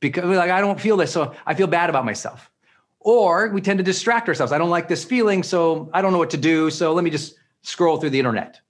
[0.00, 2.49] because we're like, I don't feel this, so I feel bad about myself.
[3.00, 4.52] Or we tend to distract ourselves.
[4.52, 6.70] I don't like this feeling, so I don't know what to do.
[6.70, 8.60] So let me just scroll through the internet.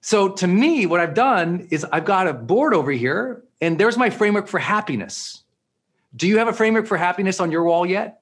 [0.00, 3.96] So to me, what I've done is I've got a board over here, and there's
[3.96, 5.42] my framework for happiness.
[6.14, 8.20] Do you have a framework for happiness on your wall yet?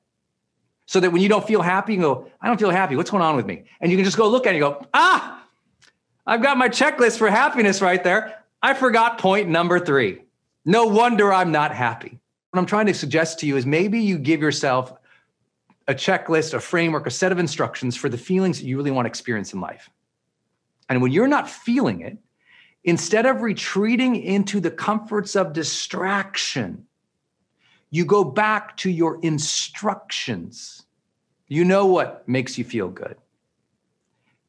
[0.86, 2.96] So that when you don't feel happy, you go, I don't feel happy.
[2.96, 3.64] What's going on with me?
[3.80, 5.44] And you can just go look at it and go, ah,
[6.26, 8.42] I've got my checklist for happiness right there.
[8.62, 10.22] I forgot point number three.
[10.64, 12.20] No wonder I'm not happy.
[12.52, 14.92] What I'm trying to suggest to you is maybe you give yourself
[15.88, 19.06] a checklist, a framework, a set of instructions for the feelings that you really want
[19.06, 19.88] to experience in life.
[20.90, 22.18] And when you're not feeling it,
[22.84, 26.84] instead of retreating into the comforts of distraction,
[27.88, 30.82] you go back to your instructions.
[31.48, 33.16] You know what makes you feel good.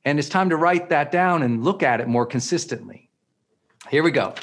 [0.03, 3.09] And it's time to write that down and look at it more consistently.
[3.89, 4.35] Here we go.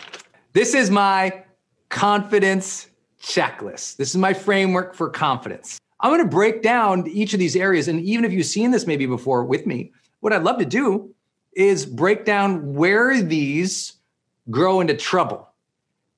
[0.54, 1.44] This is my
[1.90, 2.86] confidence
[3.20, 3.96] checklist.
[3.96, 5.78] This is my framework for confidence.
[6.00, 7.88] I'm going to break down each of these areas.
[7.88, 11.14] And even if you've seen this maybe before with me, what I'd love to do
[11.52, 13.94] is break down where these
[14.50, 15.48] grow into trouble,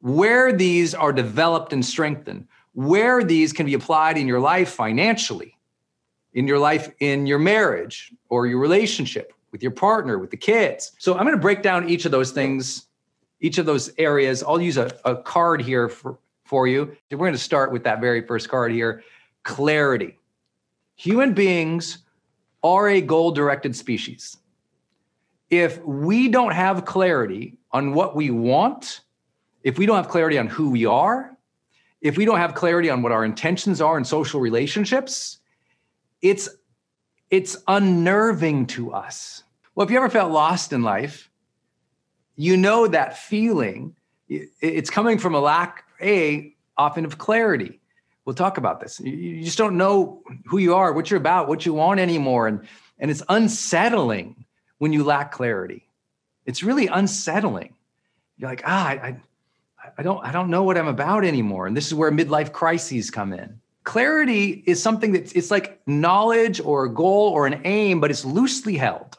[0.00, 5.56] where these are developed and strengthened, where these can be applied in your life financially,
[6.34, 10.92] in your life in your marriage or your relationship with your partner, with the kids.
[10.98, 12.86] So I'm going to break down each of those things,
[13.40, 14.42] each of those areas.
[14.42, 16.18] I'll use a, a card here for,
[16.52, 16.94] for you.
[17.10, 19.02] We're going to start with that very first card here
[19.42, 20.18] clarity.
[20.96, 22.04] Human beings
[22.62, 24.36] are a goal directed species.
[25.48, 29.00] If we don't have clarity on what we want,
[29.62, 31.34] if we don't have clarity on who we are,
[32.02, 35.38] if we don't have clarity on what our intentions are in social relationships,
[36.20, 36.50] it's
[37.30, 39.42] it's unnerving to us.
[39.74, 41.30] Well, if you ever felt lost in life,
[42.36, 43.96] you know that feeling.
[44.28, 47.80] It's coming from a lack, a often of clarity.
[48.24, 49.00] We'll talk about this.
[49.00, 52.66] You just don't know who you are, what you're about, what you want anymore, and
[52.98, 54.44] and it's unsettling
[54.78, 55.88] when you lack clarity.
[56.46, 57.74] It's really unsettling.
[58.36, 59.16] You're like, ah, I,
[59.98, 61.66] I don't I don't know what I'm about anymore.
[61.66, 63.60] And this is where midlife crises come in.
[63.84, 68.24] Clarity is something that it's like knowledge or a goal or an aim, but it's
[68.24, 69.18] loosely held.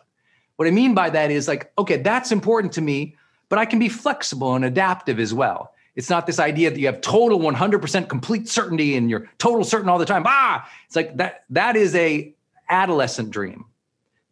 [0.56, 3.18] What I mean by that is like, okay, that's important to me,
[3.50, 5.74] but I can be flexible and adaptive as well.
[5.96, 9.90] It's not this idea that you have total 100% complete certainty and you're total certain
[9.90, 10.24] all the time.
[10.26, 11.44] Ah, it's like that.
[11.52, 12.34] That is a
[12.70, 13.66] adolescent dream.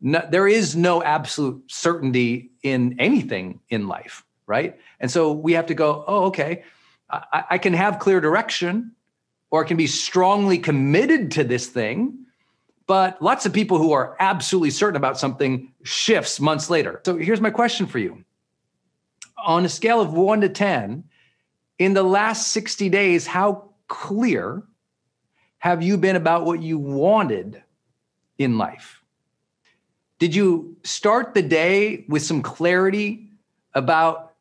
[0.02, 4.78] No, there is no absolute certainty in anything in life right?
[5.00, 6.63] And so we have to go, oh, okay,
[7.10, 8.91] I, I can have clear direction
[9.50, 12.26] or I can be strongly committed to this thing.
[12.86, 17.02] But lots of people who are absolutely certain about something shifts months later.
[17.06, 18.26] So here's my question for you.
[19.45, 21.06] On a scale of one to 10,
[21.82, 24.62] in the last 60 days, how clear
[25.58, 27.63] have you been about what you wanted
[28.38, 29.02] in life?
[30.20, 33.32] Did you start the day with some clarity
[33.74, 34.34] about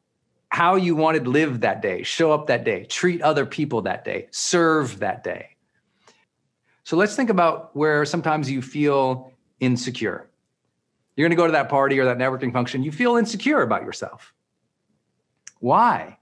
[0.51, 4.05] how you wanted to live that day, show up that day, treat other people that
[4.05, 5.57] day, serve that day.
[6.85, 10.29] So let's think about where sometimes you feel insecure.
[11.17, 13.83] You're going to go to that party or that networking function, you feel insecure about
[13.83, 14.35] yourself.
[15.61, 16.19] Why?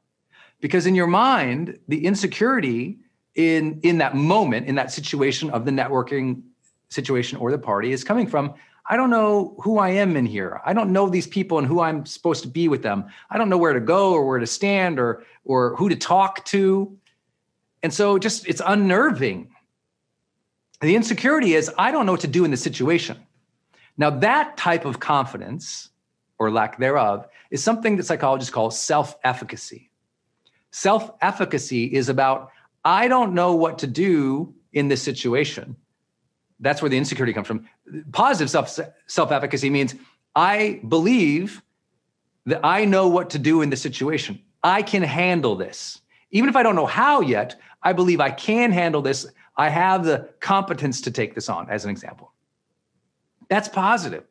[0.61, 2.99] Because in your mind, the insecurity
[3.35, 6.43] in in that moment, in that situation of the networking
[6.89, 8.55] situation or the party is coming from
[8.91, 10.63] I don't know who I am in here.
[10.65, 13.05] I don't know these people and who I'm supposed to be with them.
[13.29, 16.45] I don't know where to go or where to stand or or who to talk
[16.47, 16.97] to.
[17.83, 19.51] And so just it's unnerving.
[20.81, 23.19] The insecurity is I don't know what to do in this situation.
[23.99, 25.91] Now that type of confidence
[26.39, 29.88] or lack thereof is something that psychologists call self-efficacy.
[30.71, 32.51] Self-efficacy is about
[32.85, 35.77] I don't know what to do in this situation
[36.61, 37.69] that's where the insecurity comes from.
[38.13, 39.95] Positive self self efficacy means
[40.35, 41.63] I believe
[42.47, 44.41] that I know what to do in this situation.
[44.63, 46.01] I can handle this.
[46.31, 49.27] Even if I don't know how yet, I believe I can handle this.
[49.57, 52.33] I have the competence to take this on, as an example.
[53.49, 54.25] That's positive.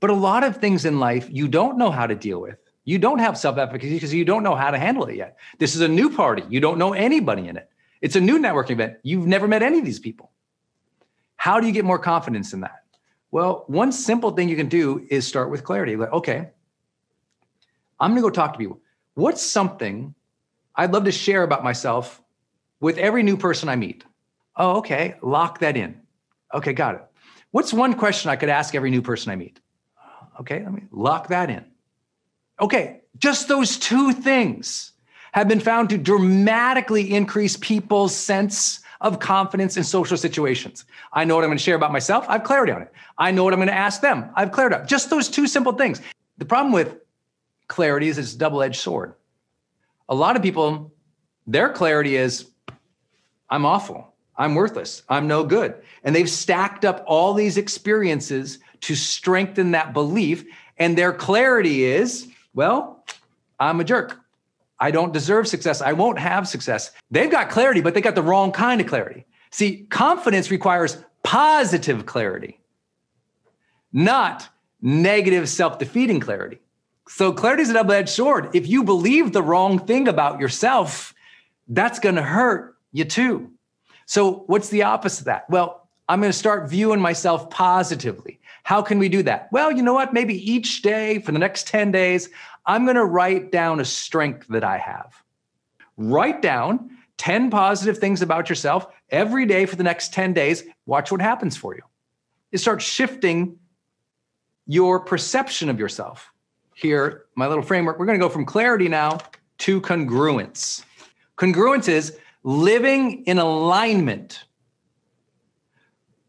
[0.00, 2.58] But a lot of things in life you don't know how to deal with.
[2.84, 5.38] You don't have self efficacy because you don't know how to handle it yet.
[5.58, 6.42] This is a new party.
[6.48, 7.68] You don't know anybody in it.
[8.00, 8.98] It's a new networking event.
[9.02, 10.30] You've never met any of these people.
[11.36, 12.84] How do you get more confidence in that?
[13.30, 15.96] Well, one simple thing you can do is start with clarity.
[15.96, 16.50] Like, okay,
[17.98, 18.80] I'm going to go talk to people.
[19.14, 20.14] What's something
[20.76, 22.22] I'd love to share about myself
[22.80, 24.04] with every new person I meet?
[24.56, 25.16] Oh, okay.
[25.22, 26.00] Lock that in.
[26.52, 27.02] Okay, got it.
[27.50, 29.60] What's one question I could ask every new person I meet?
[30.40, 31.64] Okay, let me lock that in.
[32.60, 34.92] Okay, just those two things
[35.32, 40.84] have been found to dramatically increase people's sense of confidence in social situations.
[41.12, 42.24] I know what I'm going to share about myself.
[42.28, 42.92] I have clarity on it.
[43.18, 44.30] I know what I'm going to ask them.
[44.34, 44.76] I have clarity.
[44.86, 46.00] Just those two simple things.
[46.38, 46.96] The problem with
[47.68, 49.14] clarity is it's a double-edged sword.
[50.08, 50.92] A lot of people,
[51.46, 52.46] their clarity is,
[53.50, 54.14] I'm awful.
[54.36, 55.02] I'm worthless.
[55.08, 55.74] I'm no good.
[56.02, 60.44] And they've stacked up all these experiences to strengthen that belief.
[60.78, 63.04] And their clarity is, well,
[63.58, 64.18] I'm a jerk.
[64.78, 65.80] I don't deserve success.
[65.80, 66.90] I won't have success.
[67.10, 69.26] They've got clarity, but they got the wrong kind of clarity.
[69.50, 72.60] See, confidence requires positive clarity,
[73.92, 74.48] not
[74.82, 76.60] negative self defeating clarity.
[77.08, 78.50] So, clarity is a double edged sword.
[78.54, 81.14] If you believe the wrong thing about yourself,
[81.68, 83.50] that's going to hurt you too.
[84.06, 85.48] So, what's the opposite of that?
[85.48, 88.40] Well, I'm going to start viewing myself positively.
[88.64, 89.48] How can we do that?
[89.52, 90.12] Well, you know what?
[90.12, 92.30] Maybe each day for the next 10 days,
[92.66, 95.22] I'm going to write down a strength that I have.
[95.98, 100.64] Write down 10 positive things about yourself every day for the next 10 days.
[100.86, 101.82] Watch what happens for you.
[102.52, 103.58] It starts shifting
[104.66, 106.32] your perception of yourself.
[106.74, 109.18] Here, my little framework, we're going to go from clarity now
[109.58, 110.82] to congruence.
[111.36, 114.44] Congruence is living in alignment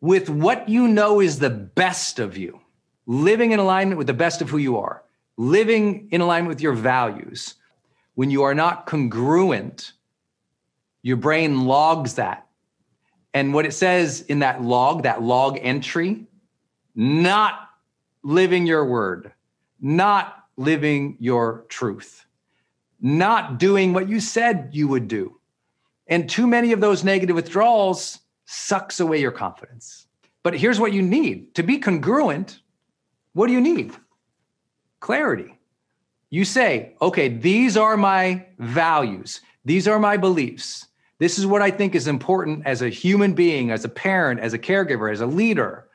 [0.05, 2.61] with what you know is the best of you,
[3.07, 5.03] living in alignment with the best of who you are,
[5.35, 7.55] living in alignment with your values.
[8.13, 9.93] When you are not congruent,
[11.01, 12.45] your brain logs that.
[13.33, 16.27] And what it says in that log, that log entry,
[16.93, 17.67] not
[18.21, 19.33] living your word,
[19.81, 22.27] not living your truth,
[23.01, 25.39] not doing what you said you would do
[26.05, 30.07] and too many of those negative withdrawals sucks away your confidence.
[30.43, 32.59] But here's what you need to be congruent.
[33.33, 33.93] What do you need?
[34.99, 35.57] Clarity.
[36.29, 40.87] You say, okay, these are my values, these are my beliefs.
[41.17, 44.53] This is what I think is important as a human being, as a parent, as
[44.53, 45.87] a caregiver, as a leader.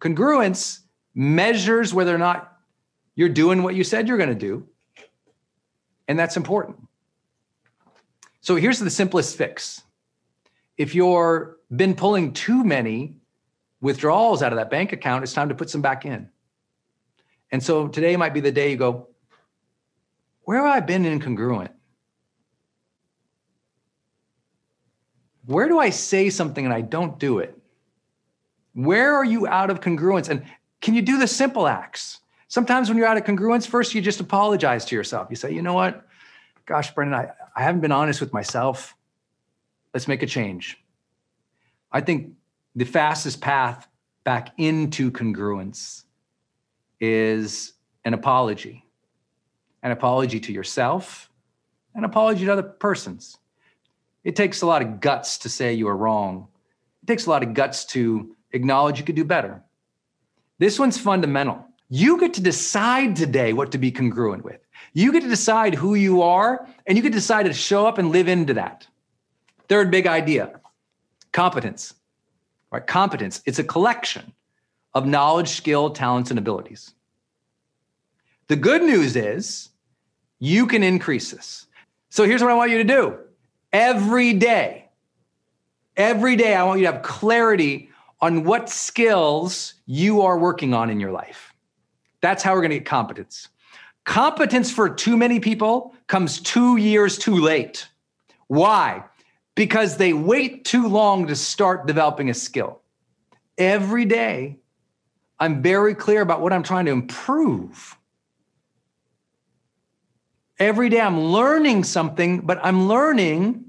[0.00, 0.80] Congruence
[1.14, 2.58] measures whether or not
[3.14, 4.66] you're doing what you said you're going to do.
[6.08, 6.78] And that's important.
[8.40, 9.82] So here's the simplest fix.
[10.78, 13.16] If you're been pulling too many
[13.80, 16.28] withdrawals out of that bank account, it's time to put some back in.
[17.50, 19.08] And so today might be the day you go,
[20.42, 21.70] where have I been incongruent?
[25.46, 27.56] Where do I say something and I don't do it?
[28.74, 30.28] Where are you out of congruence?
[30.28, 30.44] And
[30.80, 32.20] can you do the simple acts?
[32.48, 35.28] Sometimes when you're out of congruence, first you just apologize to yourself.
[35.30, 36.06] You say, you know what?
[36.66, 38.96] Gosh, Brendon, I, I haven't been honest with myself.
[39.94, 40.78] Let's make a change.
[41.96, 42.32] I think
[42.74, 43.88] the fastest path
[44.22, 46.04] back into congruence
[47.00, 47.72] is
[48.04, 48.84] an apology
[49.82, 51.30] an apology to yourself,
[51.94, 53.38] an apology to other persons.
[54.24, 56.48] It takes a lot of guts to say you are wrong.
[57.02, 59.62] It takes a lot of guts to acknowledge you could do better.
[60.58, 61.64] This one's fundamental.
[61.88, 64.60] You get to decide today what to be congruent with.
[64.92, 67.98] You get to decide who you are, and you get to decide to show up
[67.98, 68.88] and live into that.
[69.68, 70.60] Third big idea
[71.36, 71.92] competence.
[72.72, 72.86] Right?
[72.86, 74.32] Competence, it's a collection
[74.94, 76.94] of knowledge, skill, talents, and abilities.
[78.48, 79.68] The good news is
[80.38, 81.66] you can increase this.
[82.08, 83.18] So here's what I want you to do
[83.70, 84.88] every day,
[85.96, 87.90] every day, I want you to have clarity
[88.22, 91.52] on what skills you are working on in your life.
[92.22, 93.48] That's how we're going to get competence.
[94.04, 97.88] Competence for too many people comes two years too late.
[98.46, 99.04] Why?
[99.56, 102.82] Because they wait too long to start developing a skill.
[103.58, 104.58] Every day,
[105.40, 107.96] I'm very clear about what I'm trying to improve.
[110.58, 113.64] Every day, I'm learning something, but I'm learning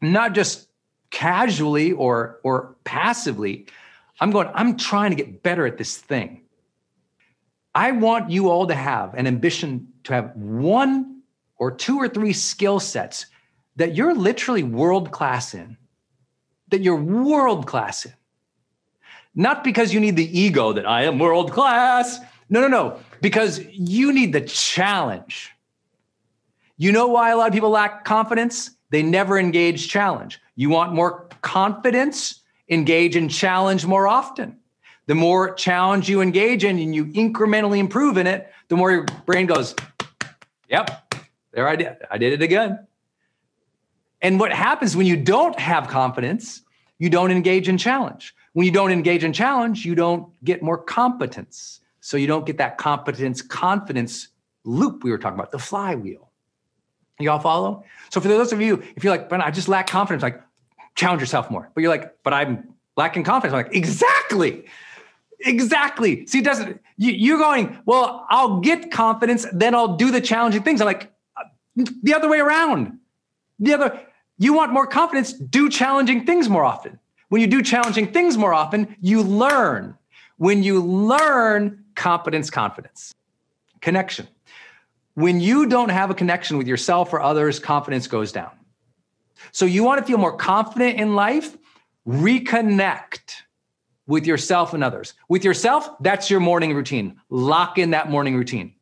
[0.00, 0.68] not just
[1.10, 3.66] casually or, or passively.
[4.20, 6.42] I'm going, I'm trying to get better at this thing.
[7.74, 11.22] I want you all to have an ambition to have one
[11.56, 13.26] or two or three skill sets
[13.76, 15.76] that you're literally world class in,
[16.68, 18.12] that you're world class in.
[19.34, 22.20] Not because you need the ego that I am world class.
[22.48, 25.50] No, no, no, because you need the challenge.
[26.76, 28.70] You know why a lot of people lack confidence?
[28.90, 30.40] They never engage challenge.
[30.54, 32.42] You want more confidence?
[32.68, 34.58] Engage in challenge more often.
[35.06, 39.04] The more challenge you engage in and you incrementally improve in it, the more your
[39.26, 39.74] brain goes,
[40.70, 41.14] Yep,
[41.52, 41.96] there I did.
[42.10, 42.86] I did it again.
[44.24, 46.62] And what happens when you don't have confidence,
[46.98, 48.34] you don't engage in challenge.
[48.54, 51.80] When you don't engage in challenge, you don't get more competence.
[52.00, 54.28] So you don't get that competence confidence
[54.64, 56.30] loop we were talking about, the flywheel.
[57.20, 57.84] You all follow?
[58.10, 60.40] So for those of you, if you're like, but I just lack confidence, like
[60.94, 61.70] challenge yourself more.
[61.74, 63.54] But you're like, but I'm lacking confidence.
[63.54, 64.64] I'm like, exactly.
[65.40, 66.26] Exactly.
[66.26, 70.62] See, it doesn't, you, are going, well, I'll get confidence, then I'll do the challenging
[70.62, 70.80] things.
[70.80, 73.00] I'm like, uh, the other way around.
[73.58, 74.00] The other,
[74.38, 76.98] you want more confidence, do challenging things more often.
[77.28, 79.96] When you do challenging things more often, you learn.
[80.36, 83.14] When you learn, competence, confidence,
[83.80, 84.28] connection.
[85.14, 88.50] When you don't have a connection with yourself or others, confidence goes down.
[89.52, 91.56] So you want to feel more confident in life?
[92.06, 93.42] Reconnect
[94.06, 95.14] with yourself and others.
[95.28, 97.20] With yourself, that's your morning routine.
[97.30, 98.74] Lock in that morning routine.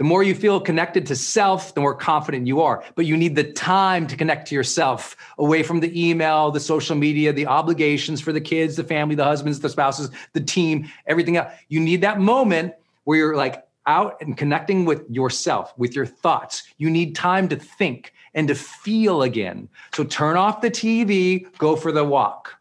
[0.00, 2.82] The more you feel connected to self, the more confident you are.
[2.94, 6.96] But you need the time to connect to yourself away from the email, the social
[6.96, 11.36] media, the obligations for the kids, the family, the husbands, the spouses, the team, everything
[11.36, 11.52] else.
[11.68, 12.72] You need that moment
[13.04, 16.62] where you're like out and connecting with yourself, with your thoughts.
[16.78, 19.68] You need time to think and to feel again.
[19.92, 22.54] So turn off the TV, go for the walk.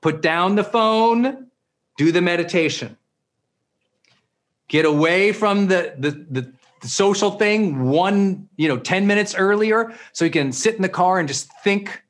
[0.00, 1.46] Put down the phone,
[1.96, 2.97] do the meditation
[4.68, 9.92] get away from the, the, the, the social thing one, you know, 10 minutes earlier
[10.12, 12.02] so you can sit in the car and just think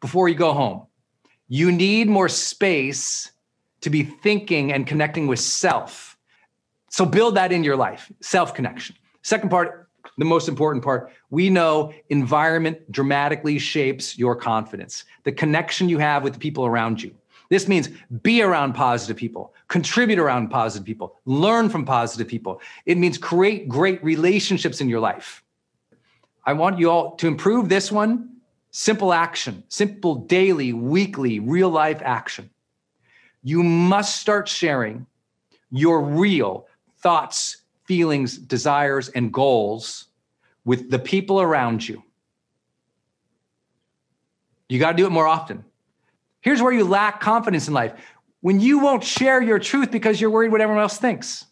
[0.00, 0.86] before you go home.
[1.48, 3.32] You need more space
[3.80, 6.16] to be thinking and connecting with self.
[6.90, 8.96] So build that in your life, self connection.
[9.22, 15.88] Second part, the most important part, we know environment dramatically shapes your confidence, the connection
[15.88, 17.14] you have with the people around you.
[17.54, 17.88] This means
[18.24, 22.60] be around positive people, contribute around positive people, learn from positive people.
[22.84, 25.44] It means create great relationships in your life.
[26.44, 28.40] I want you all to improve this one
[28.72, 32.50] simple action, simple daily, weekly, real life action.
[33.44, 35.06] You must start sharing
[35.70, 36.66] your real
[36.98, 40.06] thoughts, feelings, desires, and goals
[40.64, 42.02] with the people around you.
[44.68, 45.64] You got to do it more often.
[46.44, 47.94] Here's where you lack confidence in life
[48.42, 51.46] when you won't share your truth because you're worried what everyone else thinks.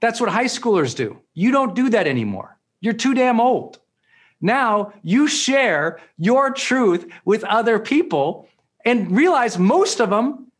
[0.00, 1.20] That's what high schoolers do.
[1.32, 2.58] You don't do that anymore.
[2.80, 3.78] You're too damn old.
[4.40, 8.48] Now you share your truth with other people
[8.84, 10.50] and realize most of them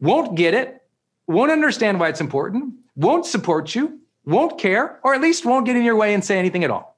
[0.00, 0.80] won't get it,
[1.26, 5.74] won't understand why it's important, won't support you, won't care, or at least won't get
[5.74, 6.91] in your way and say anything at all.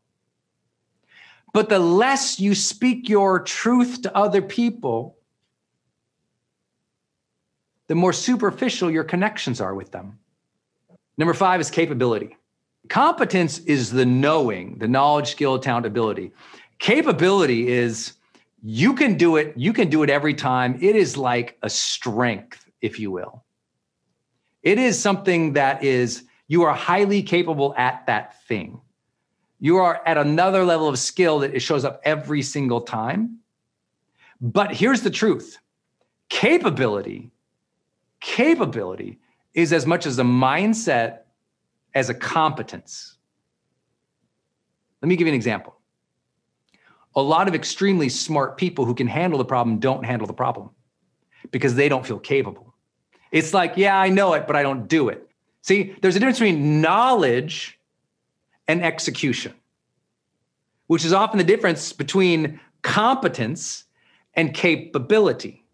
[1.55, 5.17] But the less you speak your truth to other people,
[7.87, 10.19] the more superficial your connections are with them.
[11.17, 12.37] Number five is capability.
[12.89, 16.33] Competence is the knowing, the knowledge, skill, talent, ability.
[16.81, 18.15] Capability is
[18.61, 20.77] you can do it, you can do it every time.
[20.81, 23.45] It is like a strength, if you will.
[24.65, 28.81] It is something that is, you are highly capable at that thing
[29.61, 33.39] you are at another level of skill that it shows up every single time.
[34.41, 35.59] But here's the truth
[36.29, 37.31] capability,
[38.21, 39.21] capability
[39.55, 41.21] is as much as a mindset
[41.95, 43.17] as a competence.
[45.01, 45.77] Let me give you an example.
[47.15, 50.71] A lot of extremely smart people who can handle the problem don't handle the problem
[51.51, 52.75] because they don't feel capable.
[53.31, 55.29] It's like, yeah, I know it, but I don't do it.
[55.63, 57.79] See, there's a difference between knowledge
[58.69, 59.55] and execution,
[60.87, 63.85] which is often the difference between competence
[64.35, 65.65] and capability.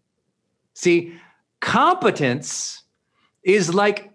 [0.73, 1.13] See,
[1.59, 2.83] competence
[3.43, 4.11] is like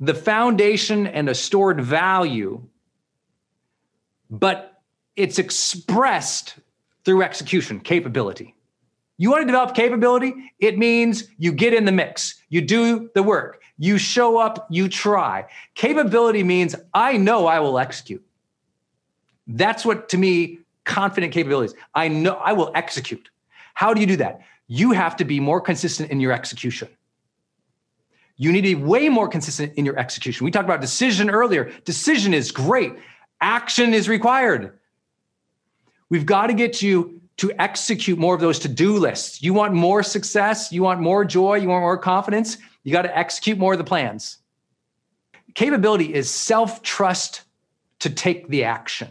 [0.00, 2.62] the foundation and a stored value,
[4.30, 4.80] but
[5.14, 6.56] it's expressed
[7.04, 8.54] through execution, capability.
[9.18, 10.34] You want to develop capability?
[10.58, 14.88] It means you get in the mix, you do the work, you show up, you
[14.88, 15.46] try.
[15.74, 18.24] Capability means I know I will execute.
[19.46, 21.74] That's what to me confident capabilities.
[21.94, 23.30] I know I will execute.
[23.74, 24.40] How do you do that?
[24.68, 26.88] You have to be more consistent in your execution.
[28.36, 30.44] You need to be way more consistent in your execution.
[30.44, 31.72] We talked about decision earlier.
[31.84, 32.94] Decision is great,
[33.40, 34.78] action is required.
[36.08, 39.42] We've got to get you to execute more of those to do lists.
[39.42, 43.18] You want more success, you want more joy, you want more confidence, you got to
[43.18, 44.38] execute more of the plans.
[45.54, 47.42] capability is self trust
[47.98, 49.08] to take the action.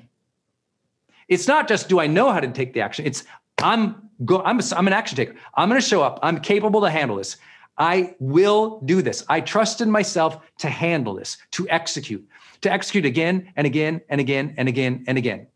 [1.28, 3.06] It's not just do I know how to take the action.
[3.06, 3.26] It's
[3.62, 5.36] I'm go I'm a, I'm an action taker.
[5.56, 6.18] I'm going to show up.
[6.24, 7.36] I'm capable to handle this.
[7.78, 9.26] I will do this.
[9.28, 12.26] I trust in myself to handle this, to execute,
[12.62, 15.48] to execute again and again and again and again and again.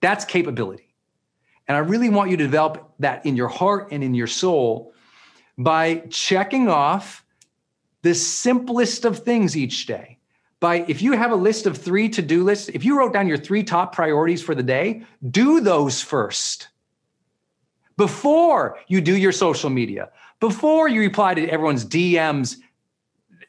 [0.00, 0.83] That's capability.
[1.66, 4.92] And I really want you to develop that in your heart and in your soul
[5.56, 7.24] by checking off
[8.02, 10.18] the simplest of things each day.
[10.60, 13.28] By if you have a list of three to do lists, if you wrote down
[13.28, 16.68] your three top priorities for the day, do those first
[17.96, 20.10] before you do your social media,
[20.40, 22.56] before you reply to everyone's DMs,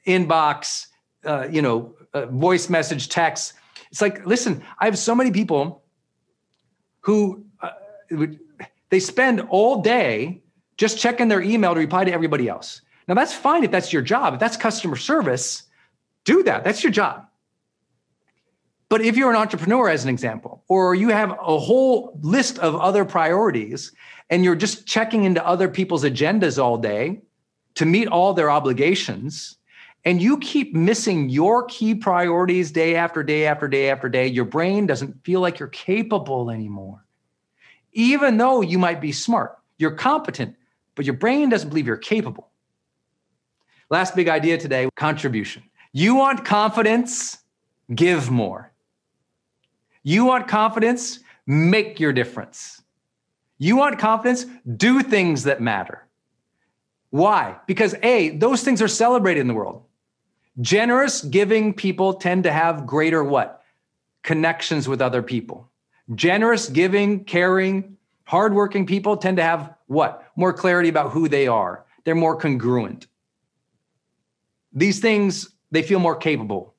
[0.08, 0.88] inbox,
[1.26, 3.54] uh, you know, uh, voice message, text.
[3.92, 5.84] It's like, listen, I have so many people
[7.02, 7.46] who
[8.90, 10.42] they spend all day
[10.78, 12.82] just checking their email to reply to everybody else.
[13.08, 14.34] Now, that's fine if that's your job.
[14.34, 15.64] If that's customer service,
[16.24, 16.64] do that.
[16.64, 17.28] That's your job.
[18.90, 22.76] But if you're an entrepreneur, as an example, or you have a whole list of
[22.76, 23.92] other priorities
[24.30, 27.22] and you're just checking into other people's agendas all day
[27.76, 29.58] to meet all their obligations,
[30.04, 34.46] and you keep missing your key priorities day after day after day after day, your
[34.46, 37.05] brain doesn't feel like you're capable anymore.
[37.96, 40.56] Even though you might be smart, you're competent,
[40.94, 42.50] but your brain doesn't believe you're capable.
[43.90, 45.64] Last big idea today contribution.
[45.94, 47.40] You want confidence?
[47.94, 48.72] Give more.
[50.04, 51.20] You want confidence?
[51.48, 52.82] Make your difference.
[53.58, 54.46] You want confidence?
[54.76, 56.06] Do things that matter.
[57.12, 57.56] Why?
[57.66, 59.84] Because A, those things are celebrated in the world.
[60.60, 63.62] Generous, giving people tend to have greater what?
[64.24, 65.70] Connections with other people.
[66.14, 70.32] Generous, giving, caring, hardworking people tend to have what?
[70.36, 71.86] More clarity about who they are.
[72.04, 73.08] They're more congruent.
[74.74, 76.76] These things, they feel more capable.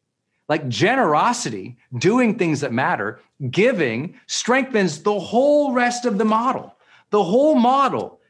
[0.49, 3.21] Like generosity, doing things that matter,
[3.51, 6.77] giving strengthens the whole rest of the model.
[7.11, 8.21] The whole model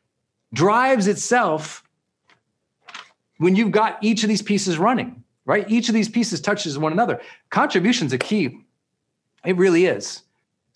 [0.53, 1.83] drives itself
[3.39, 5.69] when you've got each of these pieces running, right?
[5.71, 7.21] Each of these pieces touches one another.
[7.51, 8.61] Contribution's a key.
[9.45, 10.23] It really is.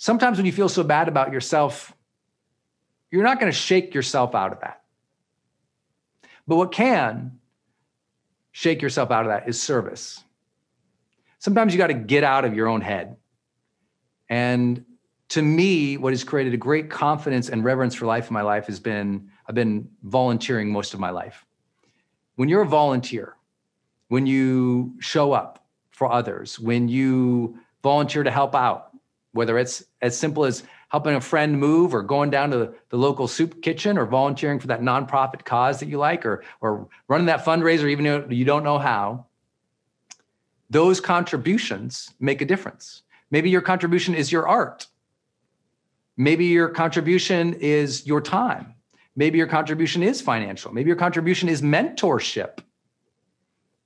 [0.03, 1.93] Sometimes when you feel so bad about yourself,
[3.11, 4.81] you're not going to shake yourself out of that.
[6.49, 7.39] But what can
[8.51, 10.25] shake yourself out of that is service
[11.39, 13.17] sometimes you got to get out of your own head.
[14.31, 14.85] And
[15.31, 18.67] to me, what has created a great confidence and reverence for life in my life
[18.69, 21.45] has been I've been volunteering most of my life.
[22.37, 23.37] When you're a volunteer,
[24.09, 28.90] when you show up for others, when you volunteer to help out,
[29.33, 32.97] whether it's as simple as helping a friend move or going down to the, the,
[32.97, 37.27] local soup kitchen or volunteering for that nonprofit cause that you like or, or running
[37.27, 39.25] that fundraiser even though you don't know how
[40.69, 43.03] those contributions make a difference.
[43.31, 44.87] Maybe your contribution is your art.
[46.17, 48.75] Maybe your contribution is your time.
[49.17, 50.73] Maybe your contribution is financial.
[50.73, 52.59] Maybe your contribution is mentorship.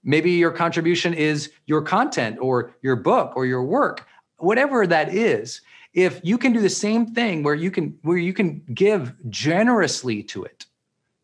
[0.02, 4.06] Maybe your contribution is your content or your book or your work.
[4.38, 5.60] Whatever that is,
[5.92, 10.22] if you can do the same thing where you can where you can give generously
[10.24, 10.66] to it.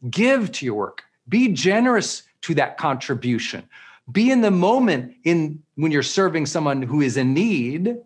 [0.08, 1.02] Give to your work.
[1.28, 3.68] Be generous to that contribution
[4.10, 7.96] be in the moment in when you're serving someone who is in need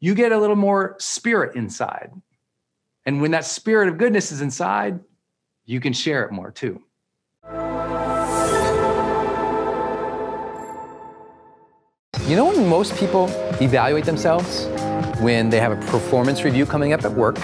[0.00, 2.10] you get a little more spirit inside
[3.06, 4.98] and when that spirit of goodness is inside
[5.66, 6.82] you can share it more too
[12.28, 13.26] you know when most people
[13.62, 14.66] evaluate themselves
[15.20, 17.38] when they have a performance review coming up at work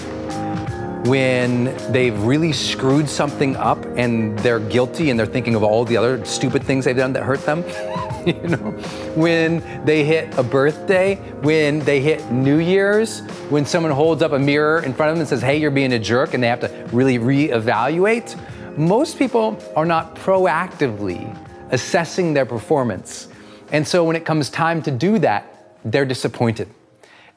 [1.07, 5.97] when they've really screwed something up and they're guilty and they're thinking of all the
[5.97, 7.63] other stupid things they've done that hurt them.
[8.25, 8.71] you know,
[9.15, 14.39] when they hit a birthday, when they hit New Year's, when someone holds up a
[14.39, 16.61] mirror in front of them and says, "Hey, you're being a jerk," and they have
[16.61, 18.35] to really reevaluate.
[18.77, 21.37] Most people are not proactively
[21.71, 23.27] assessing their performance.
[23.71, 26.69] And so when it comes time to do that, they're disappointed.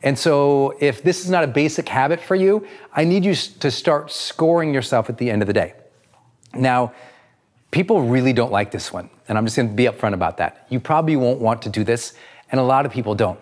[0.03, 3.71] And so, if this is not a basic habit for you, I need you to
[3.71, 5.75] start scoring yourself at the end of the day.
[6.55, 6.93] Now,
[7.73, 10.67] people really don't like this one, and I'm just gonna be upfront about that.
[10.69, 12.15] You probably won't want to do this,
[12.53, 13.41] and a lot of people don't.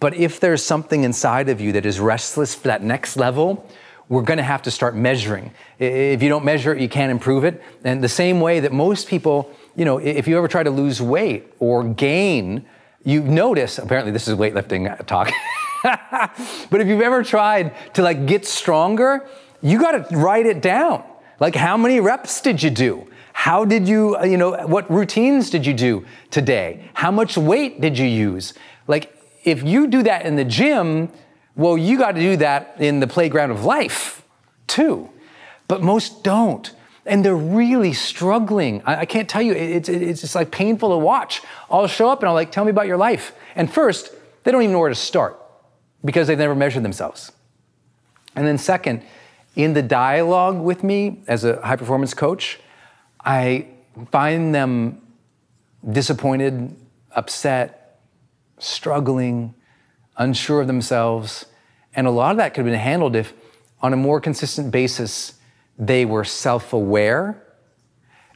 [0.00, 3.68] But if there's something inside of you that is restless for that next level,
[4.08, 5.52] we're gonna have to start measuring.
[5.78, 7.62] If you don't measure it, you can't improve it.
[7.84, 11.00] And the same way that most people, you know, if you ever try to lose
[11.00, 12.66] weight or gain,
[13.04, 15.30] you notice, apparently this is weightlifting talk.
[15.82, 19.26] but if you've ever tried to like get stronger,
[19.60, 21.04] you got to write it down.
[21.40, 23.08] Like how many reps did you do?
[23.32, 26.88] How did you, uh, you know, what routines did you do today?
[26.94, 28.54] How much weight did you use?
[28.86, 31.10] Like, if you do that in the gym,
[31.56, 34.22] well, you got to do that in the playground of life
[34.66, 35.10] too.
[35.66, 36.72] But most don't.
[37.04, 38.82] And they're really struggling.
[38.84, 41.42] I, I can't tell you, it's, it's just like painful to watch.
[41.70, 43.34] I'll show up and I'll like, tell me about your life.
[43.56, 44.12] And first,
[44.44, 45.40] they don't even know where to start
[46.04, 47.32] because they've never measured themselves.
[48.34, 49.02] And then, second,
[49.56, 52.58] in the dialogue with me as a high performance coach,
[53.24, 53.66] I
[54.10, 55.02] find them
[55.90, 56.74] disappointed,
[57.14, 58.00] upset,
[58.58, 59.54] struggling,
[60.16, 61.46] unsure of themselves.
[61.94, 63.32] And a lot of that could have been handled if,
[63.80, 65.34] on a more consistent basis,
[65.86, 67.42] they were self aware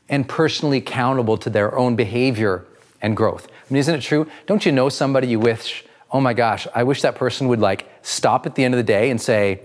[0.08, 2.64] and personally accountable to their own behavior
[3.00, 3.46] and growth.
[3.48, 4.26] I mean, isn't it true?
[4.46, 7.88] Don't you know somebody you wish, oh my gosh, I wish that person would like
[8.02, 9.62] stop at the end of the day and say,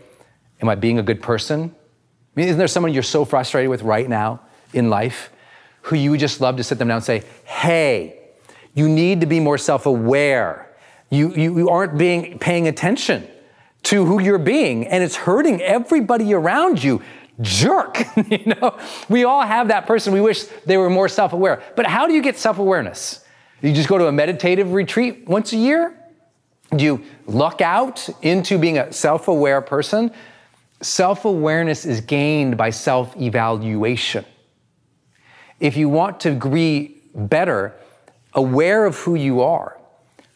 [0.61, 1.73] Am I being a good person?
[1.73, 4.41] I mean, isn't there someone you're so frustrated with right now
[4.73, 5.31] in life
[5.81, 8.19] who you would just love to sit them down and say, Hey,
[8.75, 10.67] you need to be more self aware.
[11.09, 13.27] You, you, you aren't being, paying attention
[13.83, 17.01] to who you're being, and it's hurting everybody around you
[17.41, 18.03] jerk.
[18.29, 18.77] you know,
[19.09, 20.13] we all have that person.
[20.13, 21.61] We wish they were more self-aware.
[21.75, 23.23] But how do you get self-awareness?
[23.61, 25.95] You just go to a meditative retreat once a year?
[26.75, 30.11] Do you luck out into being a self-aware person?
[30.81, 34.25] Self-awareness is gained by self-evaluation.
[35.59, 37.73] If you want to be better,
[38.33, 39.77] aware of who you are,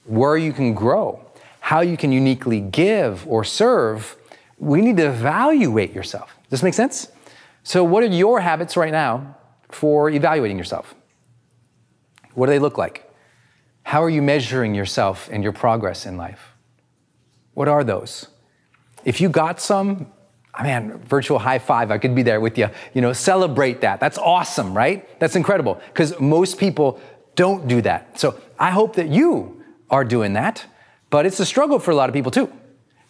[0.05, 1.25] where you can grow,
[1.61, 4.15] how you can uniquely give or serve,
[4.59, 6.34] we need to evaluate yourself.
[6.55, 7.09] Does this make sense?
[7.63, 9.35] So, what are your habits right now
[9.71, 10.95] for evaluating yourself?
[12.33, 13.11] What do they look like?
[13.83, 16.53] How are you measuring yourself and your progress in life?
[17.55, 18.27] What are those?
[19.03, 20.09] If you got some,
[20.57, 22.69] oh man, virtual high five, I could be there with you.
[22.93, 23.99] You know, celebrate that.
[23.99, 25.19] That's awesome, right?
[25.19, 27.01] That's incredible because most people
[27.35, 28.17] don't do that.
[28.17, 30.63] So I hope that you are doing that,
[31.09, 32.49] but it's a struggle for a lot of people too.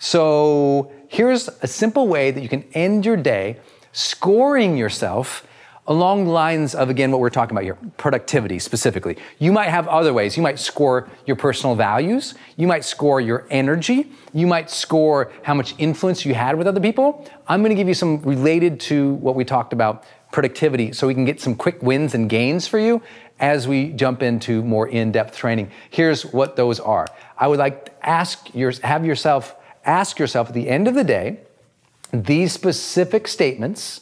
[0.05, 3.57] So here's a simple way that you can end your day
[3.91, 5.47] scoring yourself
[5.87, 9.17] along lines of, again, what we're talking about here productivity specifically.
[9.39, 10.37] You might have other ways.
[10.37, 15.55] You might score your personal values, you might score your energy, you might score how
[15.55, 17.27] much influence you had with other people.
[17.47, 21.25] I'm gonna give you some related to what we talked about productivity so we can
[21.25, 23.01] get some quick wins and gains for you
[23.39, 25.71] as we jump into more in-depth training.
[25.89, 27.07] Here's what those are.
[27.39, 29.55] I would like to ask your, have yourself
[29.85, 31.39] ask yourself at the end of the day
[32.11, 34.01] these specific statements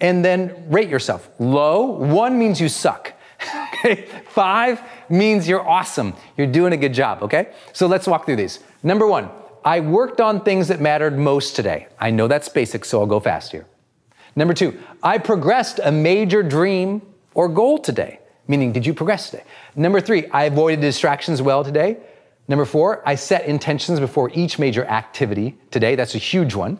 [0.00, 1.28] and then rate yourself.
[1.38, 3.14] Low, one means you suck.
[3.74, 4.06] okay?
[4.28, 6.14] Five means you're awesome.
[6.36, 7.52] You're doing a good job, okay?
[7.72, 8.60] So let's walk through these.
[8.82, 9.30] Number one,
[9.64, 11.88] I worked on things that mattered most today.
[11.98, 13.66] I know that's basic, so I'll go fast here.
[14.36, 17.02] Number two, I progressed a major dream
[17.34, 18.20] or goal today.
[18.46, 19.44] Meaning, did you progress today?
[19.76, 21.98] Number three, I avoided distractions well today.
[22.48, 25.94] Number four, I set intentions before each major activity today.
[25.94, 26.78] That's a huge one.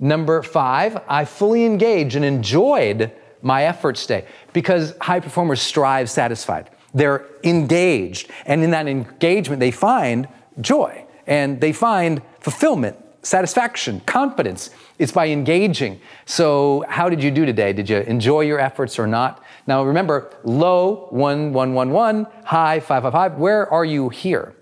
[0.00, 6.70] Number five, I fully engaged and enjoyed my efforts today because high performers strive satisfied.
[6.94, 10.26] They're engaged, and in that engagement, they find
[10.60, 14.70] joy and they find fulfillment, satisfaction, confidence.
[14.98, 16.00] It's by engaging.
[16.24, 17.72] So, how did you do today?
[17.72, 19.44] Did you enjoy your efforts or not?
[19.66, 23.34] Now, remember low, one, one, one, one, high, five, five, five.
[23.34, 24.54] Where are you here?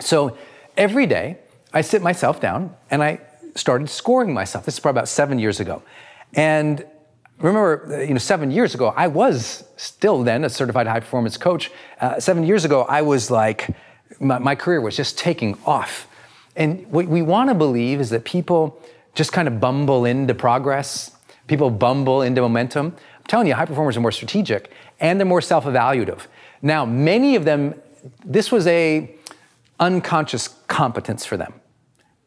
[0.00, 0.36] So
[0.76, 1.38] every day,
[1.72, 3.20] I sit myself down and I
[3.54, 4.64] started scoring myself.
[4.64, 5.82] This is probably about seven years ago.
[6.34, 6.84] And
[7.38, 11.70] remember, you know, seven years ago, I was still then a certified high performance coach.
[12.00, 13.74] Uh, seven years ago, I was like,
[14.20, 16.08] my, my career was just taking off.
[16.54, 18.80] And what we want to believe is that people
[19.14, 21.10] just kind of bumble into progress,
[21.46, 22.86] people bumble into momentum.
[22.86, 24.70] I'm telling you, high performers are more strategic
[25.00, 26.26] and they're more self evaluative.
[26.62, 27.74] Now, many of them,
[28.24, 29.15] this was a
[29.78, 31.54] unconscious competence for them.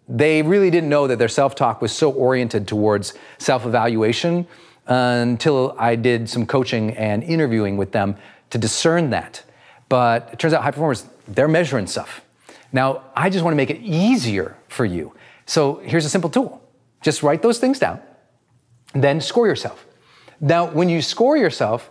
[0.07, 4.47] They really didn't know that their self talk was so oriented towards self evaluation
[4.87, 8.15] until I did some coaching and interviewing with them
[8.49, 9.43] to discern that.
[9.87, 12.21] But it turns out high performers, they're measuring stuff.
[12.71, 15.13] Now, I just want to make it easier for you.
[15.45, 16.61] So here's a simple tool
[17.01, 18.01] just write those things down,
[18.93, 19.85] then score yourself.
[20.41, 21.89] Now, when you score yourself,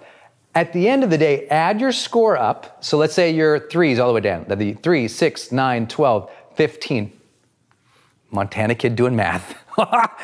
[0.58, 2.82] at the end of the day, add your score up.
[2.82, 4.42] So let's say your threes all the way down.
[4.42, 7.12] That'd be 3, 6, 9, 12, 15.
[8.32, 9.56] Montana kid doing math.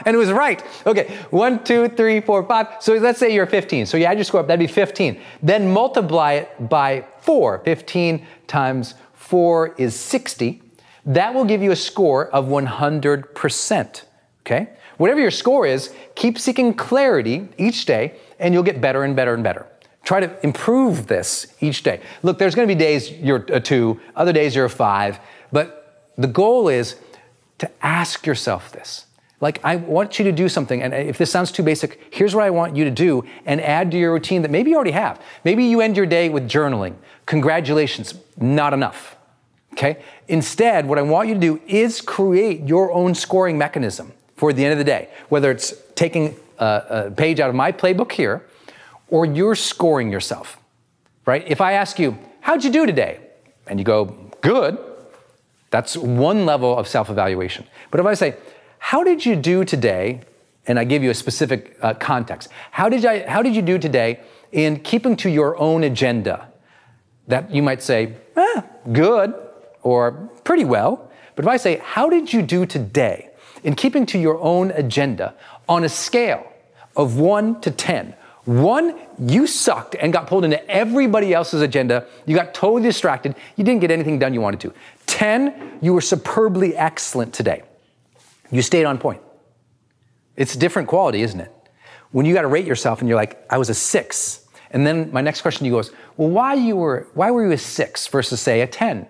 [0.04, 0.60] and it was right.
[0.88, 2.66] Okay, one, two, three, four, five.
[2.80, 3.86] So let's say you're 15.
[3.86, 5.20] So you add your score up, that'd be 15.
[5.40, 7.60] Then multiply it by 4.
[7.60, 10.60] 15 times 4 is 60.
[11.06, 14.02] That will give you a score of 100%.
[14.40, 14.68] Okay?
[14.96, 19.32] Whatever your score is, keep seeking clarity each day and you'll get better and better
[19.32, 19.68] and better.
[20.04, 22.00] Try to improve this each day.
[22.22, 25.18] Look, there's going to be days you're a two, other days you're a five,
[25.50, 26.96] but the goal is
[27.58, 29.06] to ask yourself this.
[29.40, 32.44] Like, I want you to do something, and if this sounds too basic, here's what
[32.44, 35.20] I want you to do and add to your routine that maybe you already have.
[35.44, 36.94] Maybe you end your day with journaling.
[37.26, 39.16] Congratulations, not enough.
[39.72, 40.02] Okay?
[40.28, 44.64] Instead, what I want you to do is create your own scoring mechanism for the
[44.64, 48.46] end of the day, whether it's taking a, a page out of my playbook here
[49.08, 50.58] or you're scoring yourself,
[51.26, 51.44] right?
[51.46, 53.20] If I ask you, how'd you do today?
[53.66, 54.04] And you go,
[54.40, 54.78] good,
[55.70, 57.66] that's one level of self evaluation.
[57.90, 58.36] But if I say,
[58.78, 60.20] how did you do today?
[60.66, 62.48] And I give you a specific uh, context.
[62.70, 64.20] How did, I, how did you do today
[64.52, 66.48] in keeping to your own agenda?
[67.28, 69.34] That you might say, eh, good,
[69.82, 71.10] or pretty well.
[71.34, 73.30] But if I say, how did you do today
[73.62, 75.34] in keeping to your own agenda
[75.68, 76.46] on a scale
[76.96, 78.14] of one to 10?
[78.44, 82.06] One, you sucked and got pulled into everybody else's agenda.
[82.26, 83.34] You got totally distracted.
[83.56, 84.74] You didn't get anything done you wanted to.
[85.06, 87.62] 10, you were superbly excellent today.
[88.50, 89.22] You stayed on point.
[90.36, 91.52] It's different quality, isn't it?
[92.10, 94.46] When you got to rate yourself and you're like, I was a six.
[94.70, 97.52] And then my next question to you goes, well, why you were why were you
[97.52, 99.06] a six versus say a 10?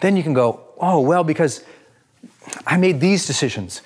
[0.00, 1.64] Then you can go, oh, well, because
[2.66, 3.82] I made these decisions,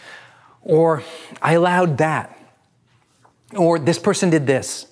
[0.63, 1.03] or
[1.43, 2.34] I allowed that,
[3.57, 4.87] or this person did this.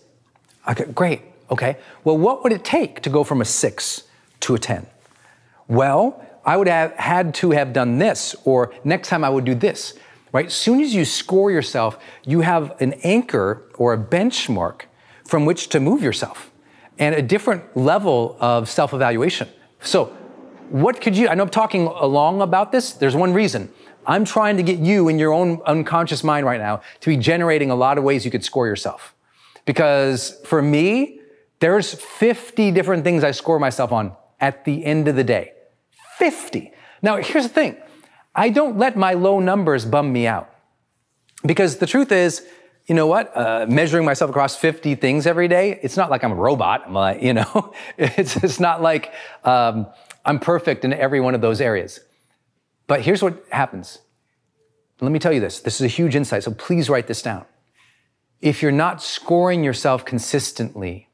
[0.69, 1.23] Okay, great.
[1.51, 1.77] Okay.
[2.05, 4.05] Well, what would it take to go from a six
[4.41, 4.87] to a 10?
[5.69, 9.55] Well, I would have had to have done this, or next time I would do
[9.55, 9.95] this,
[10.33, 10.51] right?
[10.51, 14.83] Soon as you score yourself, you have an anchor or a benchmark
[15.25, 16.51] from which to move yourself
[16.99, 19.49] and a different level of self evaluation.
[19.81, 20.07] So,
[20.71, 23.71] what could you, I know I'm talking along about this, there's one reason.
[24.07, 27.71] I'm trying to get you in your own unconscious mind right now to be generating
[27.71, 29.15] a lot of ways you could score yourself.
[29.65, 31.21] Because for me,
[31.61, 35.53] there's 50 different things I score myself on at the end of the day.
[36.19, 36.73] 50.
[37.03, 37.77] Now, here's the thing
[38.35, 40.53] I don't let my low numbers bum me out.
[41.45, 42.47] Because the truth is,
[42.87, 43.37] you know what?
[43.37, 46.85] Uh, measuring myself across 50 things every day, it's not like I'm a robot.
[46.87, 49.13] I'm like, you know, it's, it's not like
[49.45, 49.87] um,
[50.25, 52.01] I'm perfect in every one of those areas.
[52.87, 53.99] But here's what happens.
[55.01, 55.61] Let me tell you this.
[55.61, 57.45] This is a huge insight, so please write this down.
[58.41, 61.09] If you're not scoring yourself consistently,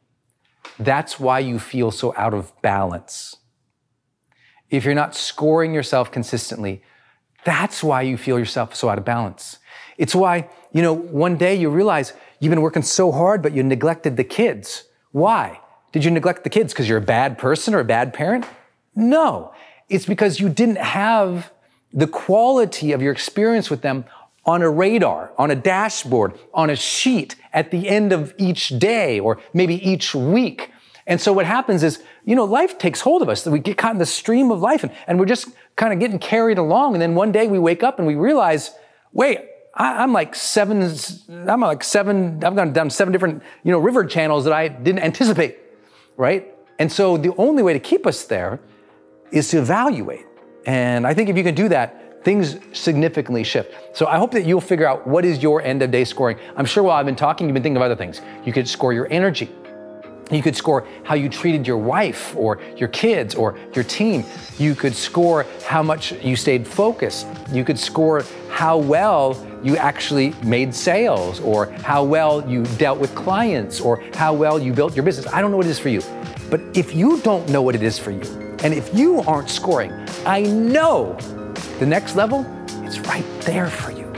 [0.78, 3.36] that's why you feel so out of balance.
[4.70, 6.82] If you're not scoring yourself consistently,
[7.44, 9.58] that's why you feel yourself so out of balance.
[9.96, 13.62] It's why, you know, one day you realize you've been working so hard, but you
[13.62, 14.84] neglected the kids.
[15.12, 15.60] Why?
[15.92, 18.46] Did you neglect the kids because you're a bad person or a bad parent?
[18.94, 19.52] No.
[19.88, 21.50] It's because you didn't have
[21.92, 24.04] the quality of your experience with them
[24.44, 29.20] on a radar, on a dashboard, on a sheet at the end of each day
[29.20, 30.72] or maybe each week.
[31.06, 33.46] And so what happens is, you know, life takes hold of us.
[33.46, 36.18] We get caught in the stream of life and, and we're just kind of getting
[36.18, 36.94] carried along.
[36.94, 38.72] And then one day we wake up and we realize,
[39.12, 39.40] wait,
[39.74, 40.90] I, am like seven,
[41.28, 45.00] I'm like seven, I've gone down seven different, you know, river channels that I didn't
[45.00, 45.58] anticipate,
[46.16, 46.54] right?
[46.78, 48.60] And so the only way to keep us there
[49.30, 50.24] is to evaluate.
[50.66, 53.96] And I think if you can do that, things significantly shift.
[53.96, 56.38] So I hope that you'll figure out what is your end of day scoring.
[56.56, 58.20] I'm sure while I've been talking, you've been thinking of other things.
[58.44, 59.50] You could score your energy.
[60.30, 64.24] You could score how you treated your wife or your kids or your team.
[64.58, 67.26] You could score how much you stayed focused.
[67.50, 73.14] You could score how well you actually made sales or how well you dealt with
[73.14, 75.26] clients or how well you built your business.
[75.32, 76.02] I don't know what it is for you.
[76.50, 79.92] But if you don't know what it is for you, and if you aren't scoring,
[80.26, 81.16] I know
[81.78, 82.40] the next level
[82.84, 84.10] is right there for you.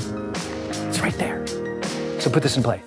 [0.88, 1.46] It's right there.
[2.20, 2.82] So put this in play.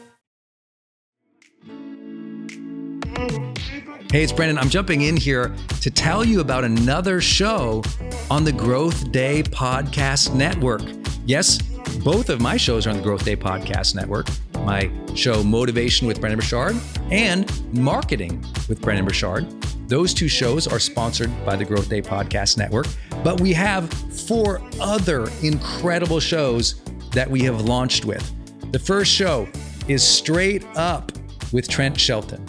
[4.12, 4.60] Hey, it's Brendon.
[4.60, 5.52] I'm jumping in here
[5.82, 7.82] to tell you about another show
[8.30, 10.84] on the GrowthDay Podcast Network.
[11.26, 11.60] Yes,
[12.04, 14.28] both of my shows are on the GrowthDay Podcast Network.
[14.60, 16.76] My show, Motivation with Brendon Burchard,
[17.10, 18.40] and Marketing
[18.70, 19.48] with Brendon Burchard.
[19.88, 22.88] Those two shows are sponsored by the GrowthDay Podcast Network,
[23.24, 26.82] but we have four other incredible shows
[27.12, 28.32] that we have launched with.
[28.72, 29.48] The first show
[29.88, 31.12] is Straight Up
[31.52, 32.46] with Trent Shelton.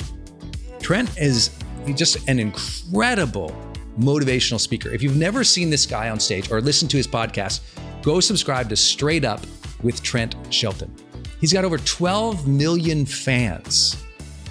[0.80, 1.50] Trent is
[1.96, 3.54] just an incredible
[3.98, 4.90] motivational speaker.
[4.90, 7.60] If you've never seen this guy on stage or listened to his podcast,
[8.02, 9.40] go subscribe to Straight Up
[9.82, 10.94] with Trent Shelton.
[11.40, 14.02] He's got over 12 million fans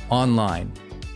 [0.09, 0.71] online.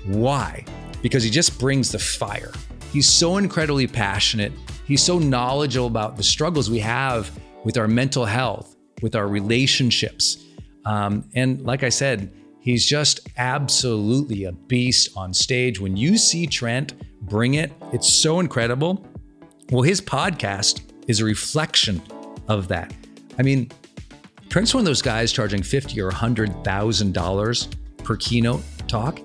[0.06, 0.66] Why?
[1.10, 2.52] Because he just brings the fire.
[2.92, 4.52] He's so incredibly passionate.
[4.86, 7.32] He's so knowledgeable about the struggles we have
[7.64, 10.44] with our mental health, with our relationships.
[10.86, 12.32] Um, and like I said,
[12.68, 15.80] He's just absolutely a beast on stage.
[15.80, 19.08] When you see Trent bring it, it's so incredible.
[19.72, 22.02] Well, his podcast is a reflection
[22.50, 22.94] of that.
[23.40, 23.72] I mean,
[24.50, 27.70] Trent's one of those guys charging fifty or hundred thousand dollars
[28.04, 29.22] per keynote talk,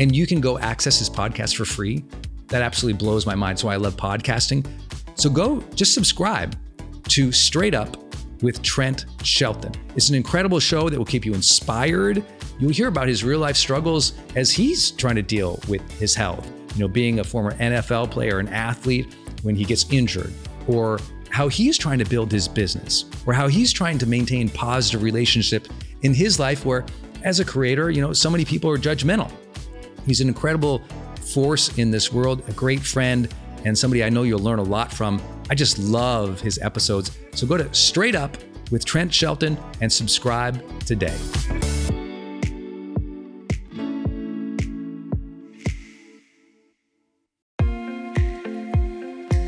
[0.00, 2.04] and you can go access his podcast for free.
[2.48, 3.58] That absolutely blows my mind.
[3.58, 4.66] So I love podcasting.
[5.14, 6.56] So go just subscribe
[7.10, 7.96] to Straight Up
[8.42, 9.72] with Trent Shelton.
[9.94, 12.24] It's an incredible show that will keep you inspired
[12.60, 16.46] You'll hear about his real life struggles as he's trying to deal with his health.
[16.74, 20.32] You know, being a former NFL player, an athlete, when he gets injured,
[20.68, 25.02] or how he's trying to build his business, or how he's trying to maintain positive
[25.02, 25.68] relationship
[26.02, 26.84] in his life where
[27.22, 29.32] as a creator, you know, so many people are judgmental.
[30.06, 30.82] He's an incredible
[31.32, 33.32] force in this world, a great friend,
[33.64, 35.20] and somebody I know you'll learn a lot from.
[35.48, 37.16] I just love his episodes.
[37.34, 38.36] So go to Straight Up
[38.70, 41.16] with Trent Shelton and subscribe today.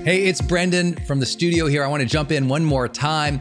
[0.04, 1.84] Hey, it's Brendon from the studio here.
[1.84, 3.40] I want to jump in one more time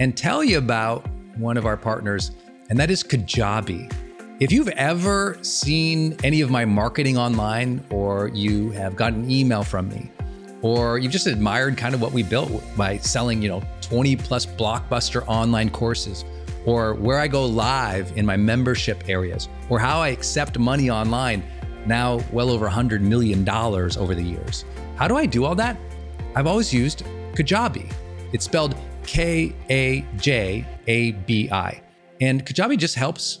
[0.00, 2.32] and tell you about one of our partners,
[2.68, 3.99] and that is Kajabi.
[4.40, 9.62] If you've ever seen any of my marketing online, or you have gotten an email
[9.62, 10.10] from me,
[10.62, 14.46] or you've just admired kind of what we built by selling, you know, 20 plus
[14.46, 16.24] blockbuster online courses,
[16.64, 21.44] or where I go live in my membership areas, or how I accept money online,
[21.84, 24.64] now well over $100 million over the years.
[24.96, 25.76] How do I do all that?
[26.34, 27.92] I've always used Kajabi.
[28.32, 31.82] It's spelled K A J A B I.
[32.22, 33.40] And Kajabi just helps